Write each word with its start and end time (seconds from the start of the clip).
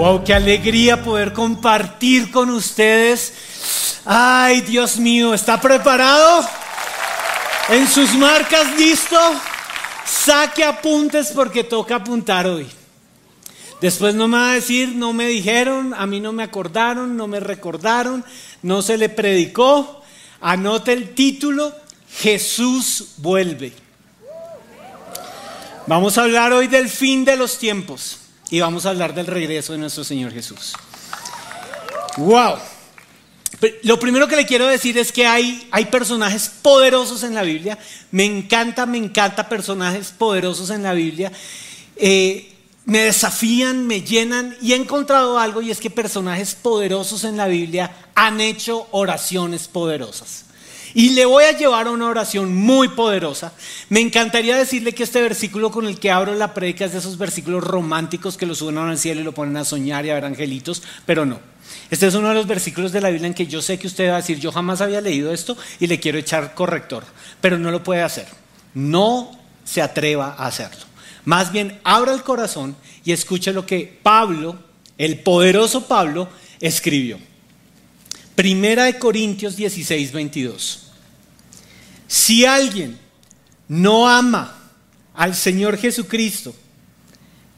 Wow, 0.00 0.24
qué 0.24 0.32
alegría 0.32 1.04
poder 1.04 1.34
compartir 1.34 2.30
con 2.30 2.48
ustedes. 2.48 3.34
Ay, 4.06 4.62
Dios 4.62 4.96
mío, 4.96 5.34
¿está 5.34 5.60
preparado? 5.60 6.42
En 7.68 7.86
sus 7.86 8.14
marcas, 8.14 8.78
listo. 8.78 9.18
Saque 10.06 10.64
apuntes 10.64 11.32
porque 11.34 11.64
toca 11.64 11.96
apuntar 11.96 12.46
hoy. 12.46 12.66
Después 13.82 14.14
no 14.14 14.26
me 14.26 14.38
va 14.38 14.52
a 14.52 14.54
decir, 14.54 14.88
no 14.94 15.12
me 15.12 15.26
dijeron, 15.26 15.92
a 15.92 16.06
mí 16.06 16.18
no 16.18 16.32
me 16.32 16.44
acordaron, 16.44 17.14
no 17.14 17.26
me 17.26 17.38
recordaron, 17.38 18.24
no 18.62 18.80
se 18.80 18.96
le 18.96 19.10
predicó. 19.10 20.02
Anote 20.40 20.94
el 20.94 21.14
título, 21.14 21.74
Jesús 22.10 23.16
vuelve. 23.18 23.74
Vamos 25.86 26.16
a 26.16 26.22
hablar 26.22 26.54
hoy 26.54 26.68
del 26.68 26.88
fin 26.88 27.22
de 27.26 27.36
los 27.36 27.58
tiempos 27.58 28.19
y 28.50 28.60
vamos 28.60 28.86
a 28.86 28.90
hablar 28.90 29.14
del 29.14 29.26
regreso 29.26 29.72
de 29.72 29.78
nuestro 29.78 30.04
Señor 30.04 30.32
Jesús. 30.32 30.74
¡Wow! 32.16 32.56
Lo 33.82 33.98
primero 33.98 34.26
que 34.26 34.36
le 34.36 34.46
quiero 34.46 34.66
decir 34.66 34.96
es 34.98 35.12
que 35.12 35.26
hay, 35.26 35.68
hay 35.70 35.86
personajes 35.86 36.50
poderosos 36.62 37.22
en 37.22 37.34
la 37.34 37.42
Biblia. 37.42 37.78
Me 38.10 38.24
encanta, 38.24 38.86
me 38.86 38.98
encanta 38.98 39.48
personajes 39.48 40.12
poderosos 40.16 40.70
en 40.70 40.82
la 40.82 40.94
Biblia. 40.94 41.30
Eh, 41.96 42.52
me 42.86 43.00
desafían, 43.00 43.86
me 43.86 44.02
llenan 44.02 44.56
y 44.62 44.72
he 44.72 44.76
encontrado 44.76 45.38
algo 45.38 45.62
y 45.62 45.70
es 45.70 45.78
que 45.78 45.90
personajes 45.90 46.54
poderosos 46.54 47.24
en 47.24 47.36
la 47.36 47.46
Biblia 47.46 47.94
han 48.14 48.40
hecho 48.40 48.88
oraciones 48.90 49.68
poderosas. 49.68 50.46
Y 50.94 51.10
le 51.10 51.24
voy 51.24 51.44
a 51.44 51.56
llevar 51.56 51.86
a 51.86 51.90
una 51.90 52.06
oración 52.06 52.54
muy 52.54 52.88
poderosa. 52.88 53.52
Me 53.88 54.00
encantaría 54.00 54.56
decirle 54.56 54.92
que 54.92 55.04
este 55.04 55.20
versículo 55.20 55.70
con 55.70 55.86
el 55.86 56.00
que 56.00 56.10
abro 56.10 56.34
la 56.34 56.54
predica 56.54 56.84
es 56.84 56.92
de 56.92 56.98
esos 56.98 57.18
versículos 57.18 57.62
románticos 57.62 58.36
que 58.36 58.46
lo 58.46 58.54
suben 58.54 58.78
al 58.78 58.98
cielo 58.98 59.20
y 59.20 59.24
lo 59.24 59.32
ponen 59.32 59.56
a 59.56 59.64
soñar 59.64 60.04
y 60.04 60.10
a 60.10 60.14
ver 60.14 60.24
angelitos, 60.24 60.82
pero 61.06 61.24
no. 61.24 61.38
Este 61.90 62.06
es 62.06 62.14
uno 62.14 62.28
de 62.28 62.34
los 62.34 62.46
versículos 62.46 62.92
de 62.92 63.00
la 63.00 63.10
Biblia 63.10 63.28
en 63.28 63.34
que 63.34 63.46
yo 63.46 63.62
sé 63.62 63.78
que 63.78 63.86
usted 63.86 64.08
va 64.08 64.14
a 64.14 64.20
decir, 64.20 64.38
yo 64.38 64.52
jamás 64.52 64.80
había 64.80 65.00
leído 65.00 65.32
esto 65.32 65.56
y 65.78 65.86
le 65.86 66.00
quiero 66.00 66.18
echar 66.18 66.54
corrector, 66.54 67.04
pero 67.40 67.58
no 67.58 67.70
lo 67.70 67.82
puede 67.82 68.02
hacer. 68.02 68.26
No 68.74 69.38
se 69.64 69.82
atreva 69.82 70.34
a 70.38 70.46
hacerlo. 70.46 70.84
Más 71.24 71.52
bien, 71.52 71.78
abra 71.84 72.12
el 72.12 72.22
corazón 72.22 72.76
y 73.04 73.12
escuche 73.12 73.52
lo 73.52 73.66
que 73.66 73.98
Pablo, 74.02 74.58
el 74.98 75.20
poderoso 75.20 75.86
Pablo, 75.86 76.28
escribió. 76.60 77.18
Primera 78.34 78.84
de 78.84 78.98
Corintios 78.98 79.56
16, 79.56 80.12
22. 80.12 80.92
Si 82.06 82.44
alguien 82.44 82.98
no 83.68 84.08
ama 84.08 84.56
al 85.14 85.34
Señor 85.34 85.76
Jesucristo, 85.76 86.54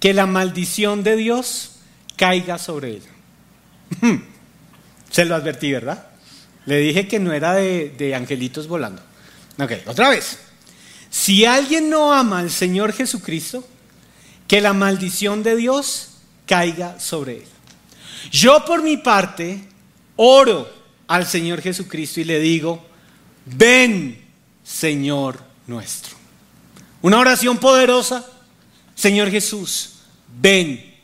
que 0.00 0.12
la 0.12 0.26
maldición 0.26 1.02
de 1.04 1.16
Dios 1.16 1.76
caiga 2.16 2.58
sobre 2.58 2.96
él. 2.96 3.02
Se 5.10 5.24
lo 5.24 5.34
advertí, 5.34 5.70
¿verdad? 5.72 6.06
Le 6.66 6.78
dije 6.78 7.06
que 7.06 7.18
no 7.18 7.32
era 7.32 7.54
de, 7.54 7.94
de 7.96 8.14
angelitos 8.14 8.66
volando. 8.66 9.02
Ok, 9.58 9.72
otra 9.86 10.08
vez. 10.08 10.38
Si 11.10 11.44
alguien 11.44 11.90
no 11.90 12.12
ama 12.12 12.40
al 12.40 12.50
Señor 12.50 12.92
Jesucristo, 12.92 13.66
que 14.48 14.60
la 14.60 14.72
maldición 14.72 15.42
de 15.42 15.56
Dios 15.56 16.08
caiga 16.46 16.98
sobre 16.98 17.38
él. 17.38 17.44
Yo 18.30 18.64
por 18.64 18.82
mi 18.82 18.96
parte 18.96 19.62
oro 20.16 20.72
al 21.06 21.27
Señor 21.27 21.60
Jesucristo 21.60 22.20
y 22.20 22.24
le 22.24 22.41
digo, 22.41 22.84
ven 23.46 24.22
Señor 24.62 25.42
nuestro. 25.66 26.16
Una 27.02 27.18
oración 27.18 27.58
poderosa, 27.58 28.27
Señor 28.94 29.30
Jesús, 29.30 29.94
ven, 30.40 30.95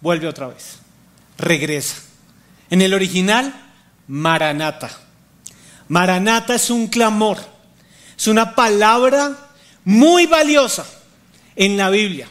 vuelve 0.00 0.28
otra 0.28 0.48
vez, 0.48 0.78
regresa. 1.38 1.96
En 2.68 2.82
el 2.82 2.92
original, 2.92 3.54
Maranata. 4.08 4.90
Maranata 5.88 6.54
es 6.54 6.70
un 6.70 6.88
clamor, 6.88 7.38
es 8.16 8.26
una 8.26 8.54
palabra 8.54 9.50
muy 9.84 10.26
valiosa 10.26 10.84
en 11.54 11.76
la 11.76 11.90
Biblia 11.90 12.28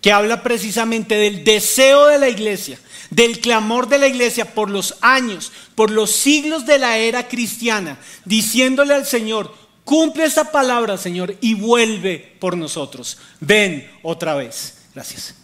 que 0.00 0.12
habla 0.12 0.42
precisamente 0.42 1.16
del 1.16 1.44
deseo 1.44 2.06
de 2.06 2.18
la 2.18 2.28
iglesia, 2.28 2.78
del 3.10 3.40
clamor 3.40 3.88
de 3.88 3.98
la 3.98 4.06
iglesia 4.06 4.54
por 4.54 4.70
los 4.70 4.96
años, 5.00 5.52
por 5.74 5.90
los 5.90 6.10
siglos 6.10 6.66
de 6.66 6.78
la 6.78 6.98
era 6.98 7.28
cristiana, 7.28 7.98
diciéndole 8.24 8.94
al 8.94 9.06
Señor, 9.06 9.54
cumple 9.84 10.24
esa 10.24 10.50
palabra, 10.50 10.98
Señor, 10.98 11.36
y 11.40 11.54
vuelve 11.54 12.36
por 12.40 12.56
nosotros. 12.56 13.18
Ven 13.40 13.90
otra 14.02 14.34
vez. 14.34 14.78
Gracias. 14.94 15.34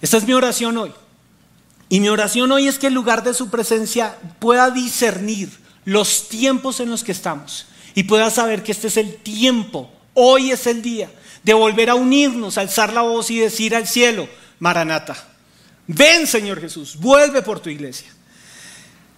Esta 0.00 0.16
es 0.16 0.24
mi 0.24 0.34
oración 0.34 0.76
hoy. 0.76 0.92
Y 1.88 2.00
mi 2.00 2.08
oración 2.08 2.52
hoy 2.52 2.68
es 2.68 2.78
que 2.78 2.88
en 2.88 2.94
lugar 2.94 3.24
de 3.24 3.34
su 3.34 3.48
presencia 3.48 4.18
pueda 4.38 4.70
discernir 4.70 5.48
los 5.84 6.28
tiempos 6.28 6.80
en 6.80 6.90
los 6.90 7.02
que 7.02 7.12
estamos 7.12 7.66
y 7.94 8.02
pueda 8.02 8.30
saber 8.30 8.62
que 8.62 8.72
este 8.72 8.88
es 8.88 8.98
el 8.98 9.16
tiempo, 9.16 9.90
hoy 10.12 10.50
es 10.50 10.66
el 10.66 10.82
día 10.82 11.10
de 11.42 11.54
volver 11.54 11.88
a 11.88 11.94
unirnos, 11.94 12.58
alzar 12.58 12.92
la 12.92 13.00
voz 13.00 13.30
y 13.30 13.38
decir 13.38 13.74
al 13.74 13.86
cielo, 13.86 14.28
Maranata, 14.58 15.27
ven 15.88 16.28
Señor 16.28 16.60
Jesús, 16.60 16.96
vuelve 16.96 17.42
por 17.42 17.58
tu 17.58 17.68
iglesia. 17.70 18.08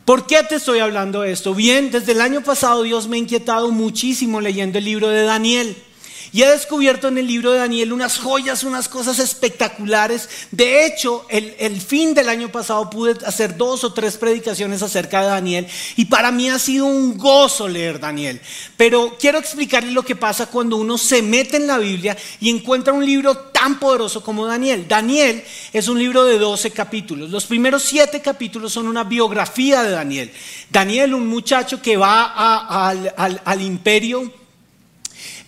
¿Por 0.07 0.27
qué 0.27 0.43
te 0.43 0.55
estoy 0.55 0.79
hablando 0.79 1.21
de 1.21 1.33
esto? 1.33 1.55
Bien, 1.55 1.91
desde 1.91 2.13
el 2.13 2.21
año 2.23 2.43
pasado 2.43 2.83
Dios 2.83 3.07
me 3.07 3.17
ha 3.17 3.21
inquietado 3.21 3.71
muchísimo 3.71 4.41
leyendo 4.41 4.79
el 4.79 4.85
libro 4.85 5.09
de 5.09 5.23
Daniel. 5.25 5.77
Y 6.33 6.43
he 6.43 6.49
descubierto 6.49 7.09
en 7.09 7.19
el 7.19 7.27
libro 7.27 7.51
de 7.51 7.59
Daniel 7.59 7.93
unas 7.93 8.19
joyas, 8.19 8.63
unas 8.63 8.89
cosas 8.89 9.19
espectaculares. 9.19 10.29
De 10.53 10.87
hecho, 10.87 11.27
el, 11.29 11.81
fin 11.81 12.15
del 12.15 12.29
año 12.29 12.53
pasado 12.53 12.89
pude 12.89 13.17
hacer 13.27 13.57
dos 13.57 13.83
o 13.83 13.93
tres 13.93 14.17
predicaciones 14.17 14.83
acerca 14.83 15.23
de 15.23 15.29
Daniel 15.29 15.67
y 15.97 16.05
para 16.05 16.31
mí 16.31 16.49
ha 16.49 16.59
sido 16.59 16.87
un 16.87 17.19
gozo 17.19 17.67
leer 17.67 17.99
Daniel. 17.99 18.41
Pero 18.77 19.17
quiero 19.19 19.39
explicarle 19.39 19.91
lo 19.91 20.05
que 20.05 20.15
pasa 20.15 20.47
cuando 20.47 20.77
uno 20.77 20.99
se 20.99 21.21
mete 21.21 21.57
en 21.57 21.67
la 21.67 21.79
Biblia 21.79 22.17
y 22.41 22.51
encuentra 22.51 22.93
un 22.93 23.05
libro 23.05 23.37
tan 23.37 23.81
poderoso 23.81 24.23
como 24.23 24.47
Daniel. 24.47 24.87
Daniel 24.87 25.43
es 25.73 25.89
un 25.89 25.99
libro 25.99 26.25
de 26.25 26.39
12 26.39 26.71
capítulos. 26.71 27.31
Los 27.31 27.47
primeros 27.47 27.83
siete 27.83 28.21
capítulos 28.21 28.73
son 28.73 28.87
una 28.87 29.03
biografía 29.03 29.83
de 29.83 29.91
Daniel. 29.91 30.33
Daniel, 30.71 31.15
un 31.15 31.27
muchacho 31.27 31.83
que 31.83 31.97
va 31.97 32.89
al 32.89 33.63
imperio 33.63 34.40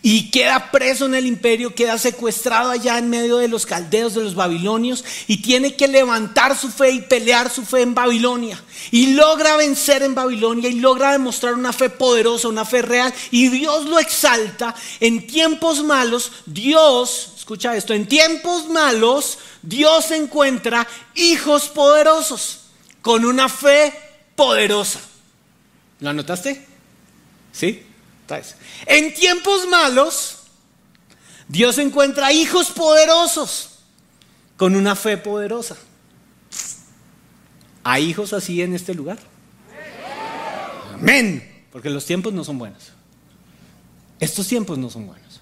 y 0.05 0.33
queda 0.33 0.73
preso 0.73 1.07
en 1.07 1.15
el 1.15 1.27
imperio, 1.27 1.77
queda 1.77 1.97
secuestrado 1.97 2.71
allá 2.71 2.99
en 2.99 3.09
medio 3.09 3.37
de 3.37 3.47
los 3.47 3.65
caldeos, 3.65 4.15
de 4.15 4.25
los 4.25 4.35
babilonios, 4.35 5.05
y 5.29 5.41
tiene 5.43 5.77
que 5.77 5.87
levantar 5.87 6.59
su 6.59 6.71
fe 6.71 6.91
y 6.91 7.01
pelear 7.03 7.49
su 7.49 7.65
fe 7.65 7.83
en 7.83 7.95
Babilonia. 7.95 8.61
Y 8.91 9.15
logra 9.15 9.57
vencer 9.57 10.03
en 10.03 10.17
Babilonia 10.17 10.69
y 10.69 10.81
logra 10.81 11.13
demostrar 11.13 11.55
una 11.55 11.73
fe 11.73 11.89
poderosa, 11.89 12.49
una 12.49 12.65
fe 12.65 12.83
real, 12.83 13.15
y 13.31 13.49
Dios 13.49 13.87
lo 13.87 14.01
exalta. 14.01 14.75
En 14.99 15.29
tiempos 15.29 15.85
malos, 15.85 16.33
Dios, 16.47 17.35
escucha 17.37 17.77
esto, 17.77 17.95
en 17.95 18.09
tiempos 18.09 18.69
malos, 18.69 19.39
Dios 19.63 20.11
encuentra 20.11 20.89
hijos 21.15 21.69
poderosos 21.69 22.63
con 23.03 23.25
una 23.25 23.49
fe 23.49 23.95
poderosa. 24.35 25.01
¿Lo 26.01 26.11
anotaste? 26.11 26.67
¿Sí? 27.53 27.87
En 28.87 29.15
tiempos 29.15 29.69
malos, 29.69 30.39
Dios 31.49 31.79
encuentra 31.79 32.33
hijos 32.33 32.71
poderosos 32.71 33.81
con 34.57 34.75
una 34.77 34.97
fe 34.97 35.17
poderosa. 35.17 35.77
¿Hay 37.85 38.05
hijos 38.05 38.33
así 38.33 38.63
en 38.63 38.75
este 38.75 38.95
lugar? 38.95 39.19
Amén. 40.95 41.67
Porque 41.73 41.91
los 41.91 42.05
tiempos 42.07 42.33
no 42.33 42.45
son 42.45 42.59
buenos. 42.59 42.93
Estos 44.21 44.47
tiempos 44.47 44.79
no 44.79 44.89
son 44.89 45.07
buenos. 45.07 45.41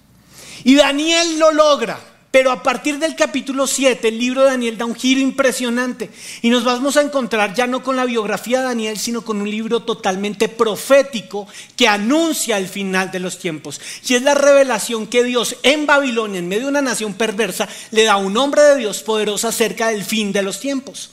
Y 0.63 0.75
Daniel 0.75 1.37
lo 1.37 1.51
logra. 1.51 1.99
Pero 2.31 2.49
a 2.51 2.63
partir 2.63 2.97
del 2.97 3.17
capítulo 3.17 3.67
7, 3.67 4.07
el 4.07 4.17
libro 4.17 4.41
de 4.41 4.51
Daniel 4.51 4.77
da 4.77 4.85
un 4.85 4.95
giro 4.95 5.19
impresionante 5.19 6.09
y 6.41 6.49
nos 6.49 6.63
vamos 6.63 6.95
a 6.95 7.01
encontrar 7.01 7.53
ya 7.53 7.67
no 7.67 7.83
con 7.83 7.97
la 7.97 8.05
biografía 8.05 8.59
de 8.59 8.67
Daniel, 8.67 8.97
sino 8.97 9.23
con 9.23 9.41
un 9.41 9.51
libro 9.51 9.81
totalmente 9.81 10.47
profético 10.47 11.45
que 11.75 11.89
anuncia 11.89 12.57
el 12.57 12.69
final 12.69 13.11
de 13.11 13.19
los 13.19 13.37
tiempos. 13.37 13.81
Y 14.07 14.13
es 14.13 14.21
la 14.21 14.33
revelación 14.33 15.07
que 15.07 15.25
Dios 15.25 15.57
en 15.63 15.85
Babilonia, 15.85 16.39
en 16.39 16.47
medio 16.47 16.63
de 16.63 16.69
una 16.69 16.81
nación 16.81 17.15
perversa, 17.15 17.67
le 17.91 18.05
da 18.05 18.13
a 18.13 18.17
un 18.17 18.37
hombre 18.37 18.61
de 18.61 18.77
Dios 18.77 19.03
poderoso 19.03 19.49
acerca 19.49 19.89
del 19.89 20.05
fin 20.05 20.31
de 20.31 20.41
los 20.41 20.61
tiempos. 20.61 21.11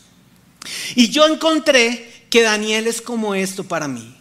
Y 0.94 1.09
yo 1.09 1.26
encontré 1.26 2.26
que 2.31 2.43
Daniel 2.43 2.87
es 2.87 3.03
como 3.03 3.35
esto 3.35 3.65
para 3.65 3.88
mí. 3.88 4.18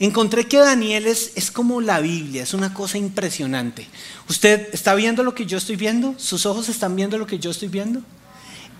Encontré 0.00 0.48
que 0.48 0.56
Daniel 0.56 1.06
es, 1.06 1.32
es, 1.34 1.50
como 1.50 1.82
la 1.82 2.00
Biblia, 2.00 2.42
es 2.42 2.54
una 2.54 2.72
cosa 2.72 2.96
impresionante. 2.96 3.86
¿Usted 4.30 4.68
está 4.72 4.94
viendo 4.94 5.22
lo 5.22 5.34
que 5.34 5.44
yo 5.44 5.58
estoy 5.58 5.76
viendo? 5.76 6.14
¿Sus 6.16 6.46
ojos 6.46 6.70
están 6.70 6.96
viendo 6.96 7.18
lo 7.18 7.26
que 7.26 7.38
yo 7.38 7.50
estoy 7.50 7.68
viendo? 7.68 8.00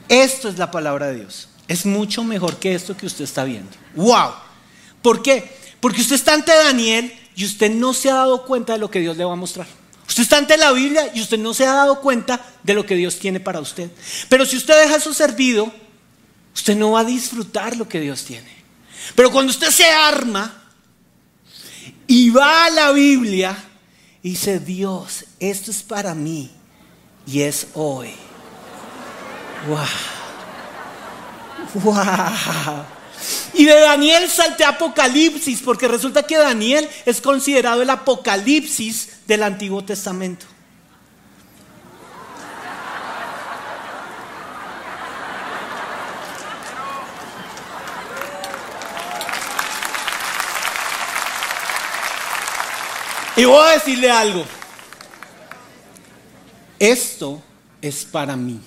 Esto 0.09 0.49
es 0.49 0.57
la 0.57 0.71
palabra 0.71 1.09
de 1.09 1.17
Dios. 1.17 1.49
Es 1.69 1.85
mucho 1.85 2.25
mejor 2.25 2.57
que 2.57 2.75
esto 2.75 2.97
que 2.97 3.05
usted 3.05 3.25
está 3.25 3.45
viendo. 3.45 3.71
¡Wow! 3.95 4.33
¿Por 5.03 5.21
qué? 5.23 5.55
Porque 5.79 6.01
usted 6.01 6.15
está 6.15 6.33
ante 6.33 6.53
Daniel 6.57 7.13
y 7.37 7.45
usted 7.45 7.71
no 7.71 7.93
se 7.93 8.11
ha 8.11 8.15
dado 8.15 8.47
cuenta 8.47 8.73
de 8.73 8.79
lo 8.79 8.91
que 8.91 9.01
Dios 9.01 9.19
le 9.19 9.25
va 9.27 9.35
a 9.35 9.37
mostrar. 9.37 9.67
Usted 10.09 10.23
está 10.23 10.39
ante 10.39 10.57
la 10.57 10.73
Biblia 10.73 11.13
y 11.15 11.21
usted 11.21 11.39
no 11.39 11.53
se 11.53 11.67
ha 11.67 11.75
dado 11.75 12.01
cuenta 12.01 12.41
de 12.63 12.73
lo 12.73 12.87
que 12.87 12.97
Dios 12.97 13.19
tiene 13.19 13.41
para 13.41 13.61
usted. 13.61 13.91
Pero 14.31 14.47
si 14.47 14.57
usted 14.57 14.75
deja 14.83 14.97
eso 14.97 15.13
servido, 15.13 15.71
usted 16.55 16.77
no 16.77 16.93
va 16.93 17.01
a 17.01 17.05
disfrutar 17.05 17.77
lo 17.77 17.87
que 17.87 18.01
Dios 18.01 18.25
tiene. 18.25 18.51
Pero 19.15 19.31
cuando 19.31 19.51
usted 19.51 19.71
se 19.71 19.85
arma 19.85 20.60
y 22.11 22.29
va 22.31 22.65
a 22.65 22.71
la 22.71 22.91
Biblia 22.91 23.57
y 24.21 24.31
dice, 24.31 24.59
Dios, 24.59 25.27
esto 25.39 25.71
es 25.71 25.85
para 25.85 26.13
mí 26.13 26.51
y 27.25 27.43
es 27.43 27.69
hoy. 27.75 28.11
¡Wow! 29.69 29.79
¡Wow! 31.85 32.85
Y 33.55 33.65
de 33.65 33.79
Daniel 33.79 34.29
salte 34.29 34.65
Apocalipsis, 34.65 35.61
porque 35.61 35.87
resulta 35.87 36.25
que 36.25 36.37
Daniel 36.37 36.89
es 37.07 37.21
considerado 37.21 37.81
el 37.83 37.91
Apocalipsis 37.91 39.21
del 39.29 39.45
Antiguo 39.45 39.85
Testamento. 39.85 40.47
Y 53.41 53.47
voy 53.47 53.67
a 53.67 53.71
decirle 53.71 54.11
algo. 54.11 54.45
Esto 56.79 57.43
es 57.81 58.05
para 58.05 58.37
mí. 58.37 58.61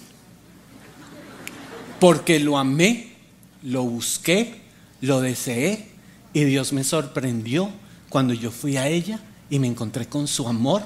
Porque 1.99 2.39
lo 2.39 2.57
amé, 2.57 3.15
lo 3.61 3.83
busqué, 3.83 4.63
lo 4.99 5.21
deseé 5.21 5.91
y 6.33 6.45
Dios 6.45 6.73
me 6.73 6.83
sorprendió 6.83 7.69
cuando 8.09 8.33
yo 8.33 8.49
fui 8.49 8.77
a 8.77 8.87
ella 8.87 9.19
y 9.47 9.59
me 9.59 9.67
encontré 9.67 10.07
con 10.07 10.27
su 10.27 10.47
amor, 10.47 10.81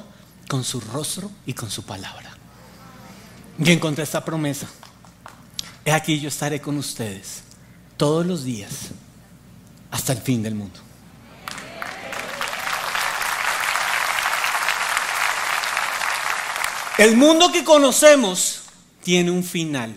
con 0.49 0.65
su 0.65 0.81
rostro 0.81 1.31
y 1.45 1.53
con 1.53 1.71
su 1.71 1.83
palabra. 1.83 2.35
Y 3.57 3.71
encontré 3.71 4.03
esta 4.03 4.25
promesa. 4.25 4.67
He 5.85 5.93
aquí 5.93 6.19
yo 6.19 6.27
estaré 6.27 6.59
con 6.59 6.75
ustedes 6.75 7.41
todos 7.95 8.25
los 8.25 8.43
días 8.43 8.89
hasta 9.91 10.11
el 10.11 10.19
fin 10.19 10.43
del 10.43 10.55
mundo. 10.55 10.86
El 16.97 17.15
mundo 17.15 17.51
que 17.51 17.63
conocemos 17.63 18.61
tiene 19.03 19.31
un 19.31 19.43
final. 19.43 19.95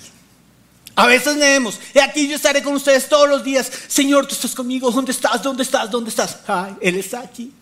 A 0.95 1.07
veces 1.07 1.37
leemos, 1.37 1.81
he 1.95 2.01
aquí 2.01 2.29
yo 2.29 2.37
estaré 2.37 2.63
con 2.63 2.75
ustedes 2.75 3.09
todos 3.09 3.29
los 3.29 3.43
días. 3.43 3.71
Señor, 3.89 4.27
tú 4.27 4.35
estás 4.35 4.55
conmigo. 4.55 4.91
¿Dónde 4.91 5.13
estás? 5.13 5.43
¿Dónde 5.43 5.63
estás? 5.63 5.91
¿Dónde 5.91 6.11
estás? 6.11 6.41
Ay, 6.47 6.77
Él 6.81 6.97
está 6.97 7.21
aquí. 7.21 7.53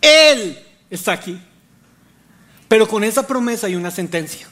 Él 0.00 0.58
está 0.90 1.12
aquí. 1.12 1.40
Pero 2.66 2.88
con 2.88 3.04
esa 3.04 3.26
promesa 3.26 3.68
hay 3.68 3.76
una 3.76 3.90
sentencia. 3.90 4.48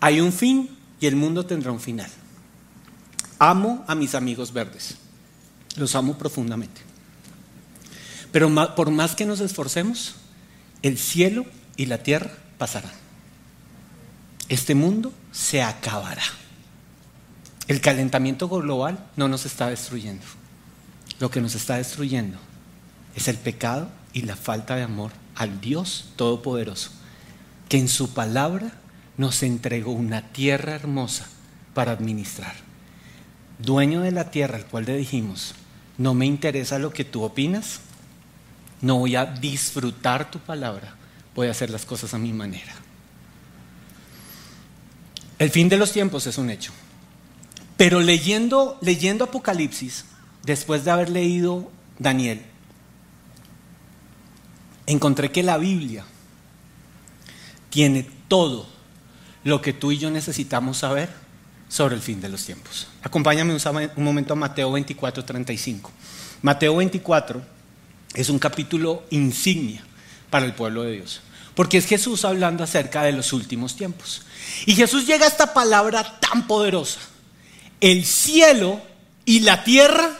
Hay 0.00 0.20
un 0.20 0.32
fin 0.32 0.76
y 0.98 1.06
el 1.06 1.14
mundo 1.14 1.46
tendrá 1.46 1.70
un 1.70 1.80
final. 1.80 2.10
Amo 3.38 3.84
a 3.86 3.94
mis 3.94 4.14
amigos 4.14 4.52
verdes. 4.52 4.96
Los 5.76 5.94
amo 5.94 6.18
profundamente. 6.18 6.80
Pero 8.32 8.74
por 8.74 8.90
más 8.90 9.14
que 9.14 9.26
nos 9.26 9.40
esforcemos, 9.40 10.16
el 10.82 10.98
cielo 10.98 11.46
y 11.80 11.86
la 11.86 12.02
tierra 12.02 12.30
pasarán. 12.58 12.92
Este 14.50 14.74
mundo 14.74 15.14
se 15.32 15.62
acabará. 15.62 16.20
El 17.68 17.80
calentamiento 17.80 18.50
global 18.50 19.02
no 19.16 19.28
nos 19.28 19.46
está 19.46 19.70
destruyendo. 19.70 20.26
Lo 21.20 21.30
que 21.30 21.40
nos 21.40 21.54
está 21.54 21.76
destruyendo 21.76 22.36
es 23.16 23.28
el 23.28 23.38
pecado 23.38 23.88
y 24.12 24.22
la 24.22 24.36
falta 24.36 24.76
de 24.76 24.82
amor 24.82 25.12
al 25.34 25.62
Dios 25.62 26.10
Todopoderoso, 26.16 26.90
que 27.70 27.78
en 27.78 27.88
su 27.88 28.12
palabra 28.12 28.72
nos 29.16 29.42
entregó 29.42 29.92
una 29.92 30.20
tierra 30.32 30.74
hermosa 30.74 31.28
para 31.72 31.92
administrar. 31.92 32.56
Dueño 33.58 34.02
de 34.02 34.12
la 34.12 34.30
tierra 34.30 34.58
al 34.58 34.66
cual 34.66 34.84
le 34.84 34.98
dijimos, 34.98 35.54
no 35.96 36.12
me 36.12 36.26
interesa 36.26 36.78
lo 36.78 36.92
que 36.92 37.06
tú 37.06 37.22
opinas, 37.22 37.80
no 38.82 38.98
voy 38.98 39.16
a 39.16 39.24
disfrutar 39.24 40.30
tu 40.30 40.40
palabra, 40.40 40.99
voy 41.40 41.48
a 41.48 41.52
hacer 41.52 41.70
las 41.70 41.86
cosas 41.86 42.12
a 42.12 42.18
mi 42.18 42.34
manera. 42.34 42.74
El 45.38 45.48
fin 45.48 45.70
de 45.70 45.78
los 45.78 45.90
tiempos 45.90 46.26
es 46.26 46.36
un 46.36 46.50
hecho. 46.50 46.70
Pero 47.78 48.00
leyendo, 48.00 48.76
leyendo 48.82 49.24
Apocalipsis, 49.24 50.04
después 50.42 50.84
de 50.84 50.90
haber 50.90 51.08
leído 51.08 51.70
Daniel, 51.98 52.42
encontré 54.84 55.32
que 55.32 55.42
la 55.42 55.56
Biblia 55.56 56.04
tiene 57.70 58.06
todo 58.28 58.68
lo 59.42 59.62
que 59.62 59.72
tú 59.72 59.92
y 59.92 59.98
yo 59.98 60.10
necesitamos 60.10 60.76
saber 60.76 61.08
sobre 61.70 61.94
el 61.94 62.02
fin 62.02 62.20
de 62.20 62.28
los 62.28 62.44
tiempos. 62.44 62.86
Acompáñame 63.02 63.54
un, 63.54 64.04
momento 64.04 64.34
a 64.34 64.36
Mateo 64.36 64.72
24, 64.72 65.24
35. 65.24 65.90
Mateo 66.42 66.76
24 66.76 67.40
es 68.12 68.28
un 68.28 68.38
capítulo 68.38 69.04
insignia 69.08 69.82
para 70.28 70.44
el 70.44 70.52
pueblo 70.52 70.82
de 70.82 70.92
Dios. 70.92 71.22
Porque 71.60 71.76
es 71.76 71.84
Jesús 71.84 72.24
hablando 72.24 72.64
acerca 72.64 73.02
de 73.02 73.12
los 73.12 73.34
últimos 73.34 73.76
tiempos. 73.76 74.22
Y 74.64 74.74
Jesús 74.74 75.06
llega 75.06 75.26
a 75.26 75.28
esta 75.28 75.52
palabra 75.52 76.18
tan 76.18 76.46
poderosa. 76.46 77.00
El 77.82 78.06
cielo 78.06 78.80
y 79.26 79.40
la 79.40 79.62
tierra 79.62 80.10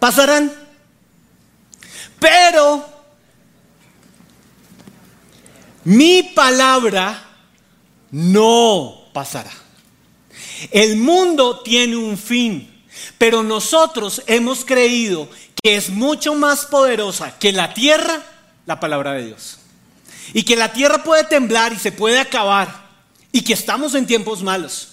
pasarán. 0.00 0.52
Pero 2.18 2.84
mi 5.84 6.24
palabra 6.34 7.28
no 8.10 9.04
pasará. 9.12 9.52
El 10.72 10.96
mundo 10.96 11.60
tiene 11.60 11.94
un 11.94 12.18
fin, 12.18 12.84
pero 13.18 13.44
nosotros 13.44 14.20
hemos 14.26 14.64
creído 14.64 15.30
que 15.62 15.76
es 15.76 15.90
mucho 15.90 16.34
más 16.34 16.66
poderosa 16.66 17.38
que 17.38 17.52
la 17.52 17.72
tierra 17.72 18.20
la 18.66 18.80
palabra 18.80 19.12
de 19.12 19.26
Dios. 19.26 19.59
Y 20.32 20.42
que 20.42 20.56
la 20.56 20.72
tierra 20.72 21.02
puede 21.02 21.24
temblar 21.24 21.72
y 21.72 21.78
se 21.78 21.92
puede 21.92 22.20
acabar. 22.20 22.88
Y 23.32 23.42
que 23.42 23.52
estamos 23.52 23.94
en 23.94 24.06
tiempos 24.06 24.42
malos. 24.42 24.90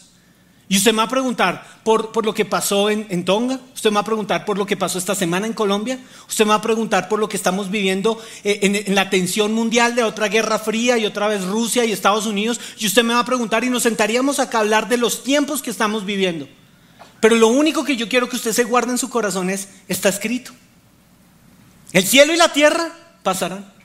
Y 0.70 0.78
usted 0.78 0.92
me 0.92 0.98
va 0.98 1.04
a 1.04 1.10
preguntar 1.10 1.66
por, 1.84 2.12
por 2.12 2.26
lo 2.26 2.34
que 2.34 2.44
pasó 2.44 2.90
en, 2.90 3.24
Tonga, 3.24 3.60
usted 3.74 3.90
me 3.90 3.96
va 3.96 4.02
a 4.02 4.06
preguntar 4.06 4.44
por 4.44 4.58
lo 4.58 4.66
que 4.66 4.76
pasó 4.76 4.98
esta 4.98 5.16
semana 5.16 5.48
en 5.48 5.54
Colombia, 5.54 5.98
usted 6.28 6.44
me 6.44 6.50
va 6.50 6.56
a 6.56 6.62
preguntar 6.62 7.08
por 7.08 7.20
lo 7.20 7.30
que 7.30 7.38
estamos 7.38 7.72
viviendo 7.72 8.22
eh, 8.44 8.60
en, 8.64 8.76
en, 8.76 8.94
la 8.94 9.10
tensión 9.10 9.54
mundial 9.54 9.96
de 9.96 10.04
otra 10.04 10.28
guerra 10.28 10.60
fría 10.60 10.98
y 10.98 11.06
otra 11.06 11.30
vez 11.30 11.46
Rusia 11.46 11.86
y 11.86 11.94
Estados 11.94 12.26
Unidos, 12.26 12.60
y 12.78 12.86
usted 12.86 13.06
me 13.06 13.14
va 13.14 13.22
a 13.22 13.26
preguntar 13.26 13.64
y 13.64 13.70
nos 13.70 13.84
sentaríamos 13.84 14.40
acá 14.40 14.58
a 14.58 14.62
hablar 14.62 14.90
de 14.90 14.98
los 14.98 15.24
tiempos 15.24 15.62
que 15.62 15.70
estamos 15.70 16.06
viviendo. 16.06 16.50
Pero 17.22 17.38
lo 17.38 17.48
único 17.48 17.86
que 17.86 17.96
yo 17.96 18.10
quiero 18.10 18.28
que 18.28 18.36
usted 18.36 18.52
se 18.52 18.66
guarde 18.66 18.92
en 18.92 18.98
su 18.98 19.10
corazón 19.10 19.50
es, 19.50 19.70
está 19.88 20.10
escrito. 20.10 20.52
El 21.94 22.06
cielo 22.06 22.34
y 22.34 22.38
la 22.38 22.52
tierra 22.52 22.92
pasarán. 23.24 23.77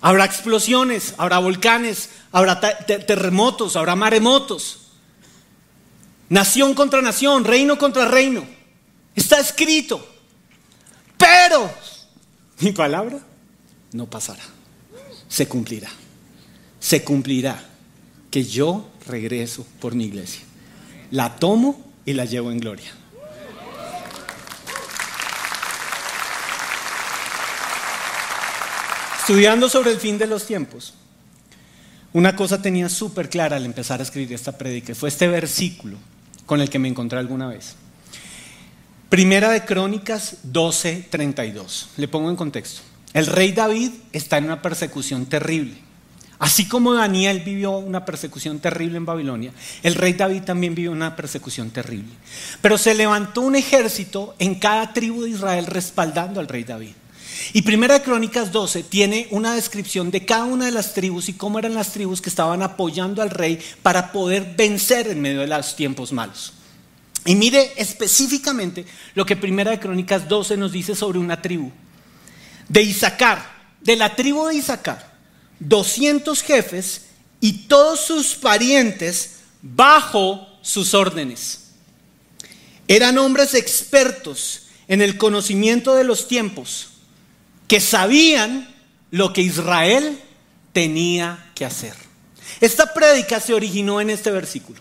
Habrá 0.00 0.24
explosiones, 0.24 1.14
habrá 1.18 1.38
volcanes, 1.38 2.10
habrá 2.32 2.60
terremotos, 2.60 3.76
habrá 3.76 3.96
maremotos. 3.96 4.80
Nación 6.28 6.74
contra 6.74 7.02
nación, 7.02 7.44
reino 7.44 7.78
contra 7.78 8.06
reino. 8.06 8.44
Está 9.14 9.40
escrito. 9.40 10.06
Pero 11.16 11.70
mi 12.60 12.72
palabra 12.72 13.20
no 13.92 14.06
pasará. 14.06 14.42
Se 15.28 15.48
cumplirá. 15.48 15.90
Se 16.78 17.02
cumplirá 17.02 17.64
que 18.30 18.44
yo 18.44 18.88
regreso 19.06 19.66
por 19.80 19.94
mi 19.94 20.04
iglesia. 20.04 20.42
La 21.10 21.36
tomo 21.36 21.84
y 22.04 22.12
la 22.12 22.24
llevo 22.24 22.50
en 22.50 22.58
gloria. 22.58 22.92
Estudiando 29.28 29.68
sobre 29.68 29.90
el 29.90 29.98
fin 29.98 30.18
de 30.18 30.28
los 30.28 30.46
tiempos, 30.46 30.94
una 32.12 32.36
cosa 32.36 32.62
tenía 32.62 32.88
súper 32.88 33.28
clara 33.28 33.56
al 33.56 33.64
empezar 33.64 33.98
a 33.98 34.04
escribir 34.04 34.32
esta 34.32 34.56
predica, 34.56 34.94
fue 34.94 35.08
este 35.08 35.26
versículo 35.26 35.98
con 36.46 36.60
el 36.60 36.70
que 36.70 36.78
me 36.78 36.86
encontré 36.86 37.18
alguna 37.18 37.48
vez. 37.48 37.74
Primera 39.08 39.50
de 39.50 39.64
Crónicas 39.64 40.36
12:32. 40.44 41.88
Le 41.96 42.06
pongo 42.06 42.30
en 42.30 42.36
contexto. 42.36 42.82
El 43.14 43.26
rey 43.26 43.50
David 43.50 43.90
está 44.12 44.38
en 44.38 44.44
una 44.44 44.62
persecución 44.62 45.26
terrible. 45.26 45.74
Así 46.38 46.68
como 46.68 46.94
Daniel 46.94 47.40
vivió 47.40 47.72
una 47.72 48.04
persecución 48.04 48.60
terrible 48.60 48.96
en 48.96 49.06
Babilonia, 49.06 49.50
el 49.82 49.96
rey 49.96 50.12
David 50.12 50.44
también 50.44 50.76
vivió 50.76 50.92
una 50.92 51.16
persecución 51.16 51.70
terrible. 51.70 52.14
Pero 52.62 52.78
se 52.78 52.94
levantó 52.94 53.40
un 53.40 53.56
ejército 53.56 54.36
en 54.38 54.54
cada 54.54 54.92
tribu 54.92 55.24
de 55.24 55.30
Israel 55.30 55.66
respaldando 55.66 56.38
al 56.38 56.46
rey 56.46 56.62
David. 56.62 56.94
Y 57.52 57.62
Primera 57.62 57.94
de 57.94 58.02
Crónicas 58.02 58.52
12 58.52 58.82
tiene 58.84 59.28
una 59.30 59.54
descripción 59.54 60.10
de 60.10 60.24
cada 60.24 60.44
una 60.44 60.66
de 60.66 60.70
las 60.70 60.94
tribus 60.94 61.28
y 61.28 61.34
cómo 61.34 61.58
eran 61.58 61.74
las 61.74 61.92
tribus 61.92 62.20
que 62.20 62.28
estaban 62.28 62.62
apoyando 62.62 63.22
al 63.22 63.30
rey 63.30 63.58
para 63.82 64.12
poder 64.12 64.54
vencer 64.56 65.08
en 65.08 65.20
medio 65.20 65.40
de 65.40 65.46
los 65.46 65.76
tiempos 65.76 66.12
malos. 66.12 66.52
Y 67.24 67.34
mire 67.34 67.72
específicamente 67.76 68.86
lo 69.14 69.26
que 69.26 69.36
Primera 69.36 69.72
de 69.72 69.80
Crónicas 69.80 70.28
12 70.28 70.56
nos 70.56 70.72
dice 70.72 70.94
sobre 70.94 71.18
una 71.18 71.42
tribu. 71.42 71.70
De 72.68 72.82
Isaacar, 72.82 73.44
de 73.80 73.96
la 73.96 74.14
tribu 74.14 74.46
de 74.46 74.54
Isaacar, 74.54 75.12
200 75.60 76.42
jefes 76.42 77.06
y 77.40 77.66
todos 77.68 78.00
sus 78.00 78.34
parientes 78.34 79.40
bajo 79.62 80.46
sus 80.62 80.94
órdenes. 80.94 81.66
Eran 82.88 83.18
hombres 83.18 83.54
expertos 83.54 84.62
en 84.88 85.02
el 85.02 85.18
conocimiento 85.18 85.94
de 85.94 86.04
los 86.04 86.28
tiempos, 86.28 86.88
que 87.68 87.80
sabían 87.80 88.74
lo 89.10 89.32
que 89.32 89.42
Israel 89.42 90.20
tenía 90.72 91.50
que 91.54 91.64
hacer. 91.64 91.94
Esta 92.60 92.92
prédica 92.92 93.40
se 93.40 93.54
originó 93.54 94.00
en 94.00 94.10
este 94.10 94.30
versículo. 94.30 94.80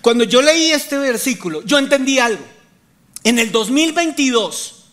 Cuando 0.00 0.24
yo 0.24 0.42
leí 0.42 0.70
este 0.70 0.98
versículo, 0.98 1.62
yo 1.64 1.78
entendí 1.78 2.18
algo. 2.18 2.44
En 3.22 3.38
el 3.38 3.50
2022, 3.52 4.84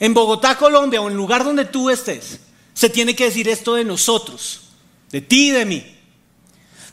en 0.00 0.14
Bogotá, 0.14 0.56
Colombia, 0.56 1.00
o 1.00 1.06
en 1.06 1.12
el 1.12 1.16
lugar 1.16 1.44
donde 1.44 1.64
tú 1.64 1.90
estés, 1.90 2.40
se 2.74 2.90
tiene 2.90 3.14
que 3.14 3.24
decir 3.24 3.48
esto 3.48 3.74
de 3.74 3.84
nosotros, 3.84 4.62
de 5.10 5.20
ti 5.20 5.48
y 5.48 5.52
de 5.52 5.64
mí, 5.64 5.96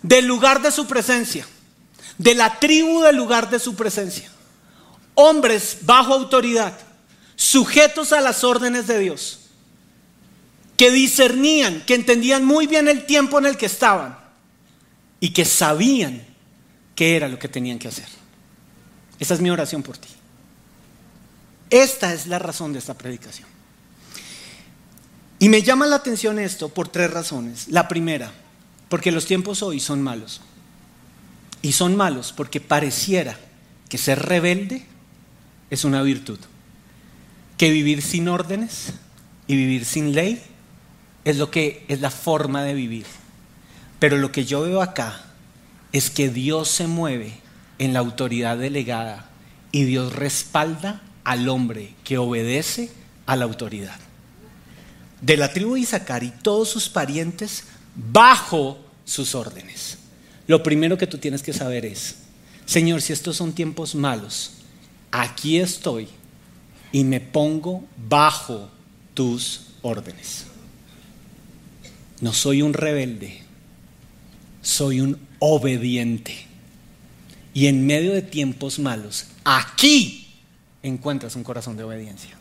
del 0.01 0.25
lugar 0.25 0.61
de 0.61 0.71
su 0.71 0.87
presencia, 0.87 1.47
de 2.17 2.35
la 2.35 2.59
tribu 2.59 3.01
del 3.01 3.15
lugar 3.15 3.49
de 3.49 3.59
su 3.59 3.75
presencia. 3.75 4.31
Hombres 5.15 5.79
bajo 5.81 6.13
autoridad, 6.13 6.77
sujetos 7.35 8.13
a 8.13 8.21
las 8.21 8.43
órdenes 8.43 8.87
de 8.87 8.99
Dios, 8.99 9.44
que 10.77 10.91
discernían, 10.91 11.81
que 11.85 11.95
entendían 11.95 12.43
muy 12.43 12.67
bien 12.67 12.87
el 12.87 13.05
tiempo 13.05 13.39
en 13.39 13.45
el 13.45 13.57
que 13.57 13.67
estaban 13.67 14.17
y 15.19 15.29
que 15.29 15.45
sabían 15.45 16.25
qué 16.95 17.15
era 17.15 17.27
lo 17.27 17.39
que 17.39 17.47
tenían 17.47 17.79
que 17.79 17.87
hacer. 17.87 18.07
Esa 19.19 19.33
es 19.33 19.41
mi 19.41 19.49
oración 19.49 19.83
por 19.83 19.97
ti. 19.97 20.09
Esta 21.69 22.13
es 22.13 22.27
la 22.27 22.39
razón 22.39 22.73
de 22.73 22.79
esta 22.79 22.93
predicación. 22.93 23.47
Y 25.39 25.49
me 25.49 25.61
llama 25.61 25.85
la 25.85 25.97
atención 25.97 26.39
esto 26.39 26.69
por 26.69 26.89
tres 26.89 27.11
razones. 27.11 27.67
La 27.69 27.87
primera, 27.87 28.31
porque 28.89 29.11
los 29.11 29.25
tiempos 29.25 29.63
hoy 29.63 29.79
son 29.79 30.01
malos. 30.01 30.41
Y 31.61 31.71
son 31.71 31.95
malos 31.95 32.33
porque 32.35 32.61
pareciera 32.61 33.37
que 33.89 33.97
ser 33.97 34.19
rebelde 34.19 34.85
es 35.69 35.83
una 35.83 36.01
virtud. 36.01 36.39
Que 37.57 37.71
vivir 37.71 38.01
sin 38.01 38.27
órdenes 38.27 38.93
y 39.47 39.55
vivir 39.55 39.85
sin 39.85 40.13
ley 40.13 40.41
es 41.25 41.37
lo 41.37 41.51
que 41.51 41.83
es 41.87 41.99
la 41.99 42.11
forma 42.11 42.63
de 42.63 42.73
vivir. 42.73 43.05
Pero 43.99 44.17
lo 44.17 44.31
que 44.31 44.45
yo 44.45 44.61
veo 44.61 44.81
acá 44.81 45.23
es 45.91 46.09
que 46.09 46.29
Dios 46.29 46.69
se 46.69 46.87
mueve 46.87 47.33
en 47.79 47.93
la 47.93 47.99
autoridad 47.99 48.57
delegada 48.57 49.29
y 49.71 49.83
Dios 49.83 50.13
respalda 50.13 51.01
al 51.23 51.49
hombre 51.49 51.93
que 52.03 52.17
obedece 52.17 52.91
a 53.25 53.35
la 53.35 53.45
autoridad. 53.45 53.99
De 55.21 55.37
la 55.37 55.51
tribu 55.51 55.73
de 55.73 55.81
Isaacar 55.81 56.23
y 56.23 56.29
todos 56.29 56.69
sus 56.69 56.87
parientes 56.87 57.65
bajo 57.95 58.79
sus 59.03 59.33
órdenes. 59.33 59.97
Lo 60.47 60.61
primero 60.61 60.97
que 60.97 61.07
tú 61.07 61.17
tienes 61.17 61.41
que 61.41 61.53
saber 61.53 61.85
es, 61.85 62.17
Señor, 62.65 63.01
si 63.01 63.13
estos 63.13 63.37
son 63.37 63.53
tiempos 63.53 63.95
malos, 63.95 64.51
aquí 65.11 65.59
estoy 65.59 66.07
y 66.91 67.03
me 67.03 67.19
pongo 67.19 67.83
bajo 67.97 68.69
tus 69.13 69.61
órdenes. 69.81 70.45
No 72.21 72.33
soy 72.33 72.61
un 72.61 72.73
rebelde, 72.73 73.41
soy 74.61 75.01
un 75.01 75.19
obediente. 75.39 76.47
Y 77.53 77.67
en 77.67 77.85
medio 77.85 78.13
de 78.13 78.21
tiempos 78.21 78.79
malos, 78.79 79.27
aquí 79.43 80.27
encuentras 80.83 81.35
un 81.35 81.43
corazón 81.43 81.77
de 81.77 81.83
obediencia. 81.83 82.37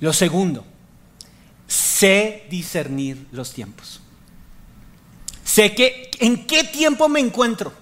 Lo 0.00 0.12
segundo, 0.12 0.64
sé 1.66 2.46
discernir 2.50 3.26
los 3.32 3.52
tiempos. 3.52 4.00
Sé 5.44 5.74
que 5.74 6.10
en 6.18 6.46
qué 6.46 6.64
tiempo 6.64 7.08
me 7.08 7.20
encuentro. 7.20 7.72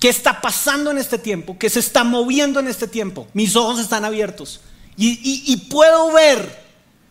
¿Qué 0.00 0.08
está 0.08 0.40
pasando 0.40 0.90
en 0.90 0.98
este 0.98 1.18
tiempo? 1.18 1.58
¿Qué 1.58 1.70
se 1.70 1.80
está 1.80 2.04
moviendo 2.04 2.60
en 2.60 2.68
este 2.68 2.88
tiempo? 2.88 3.26
Mis 3.32 3.56
ojos 3.56 3.80
están 3.80 4.04
abiertos 4.04 4.60
y, 4.96 5.42
y 5.46 5.56
puedo 5.68 6.12
ver 6.12 6.62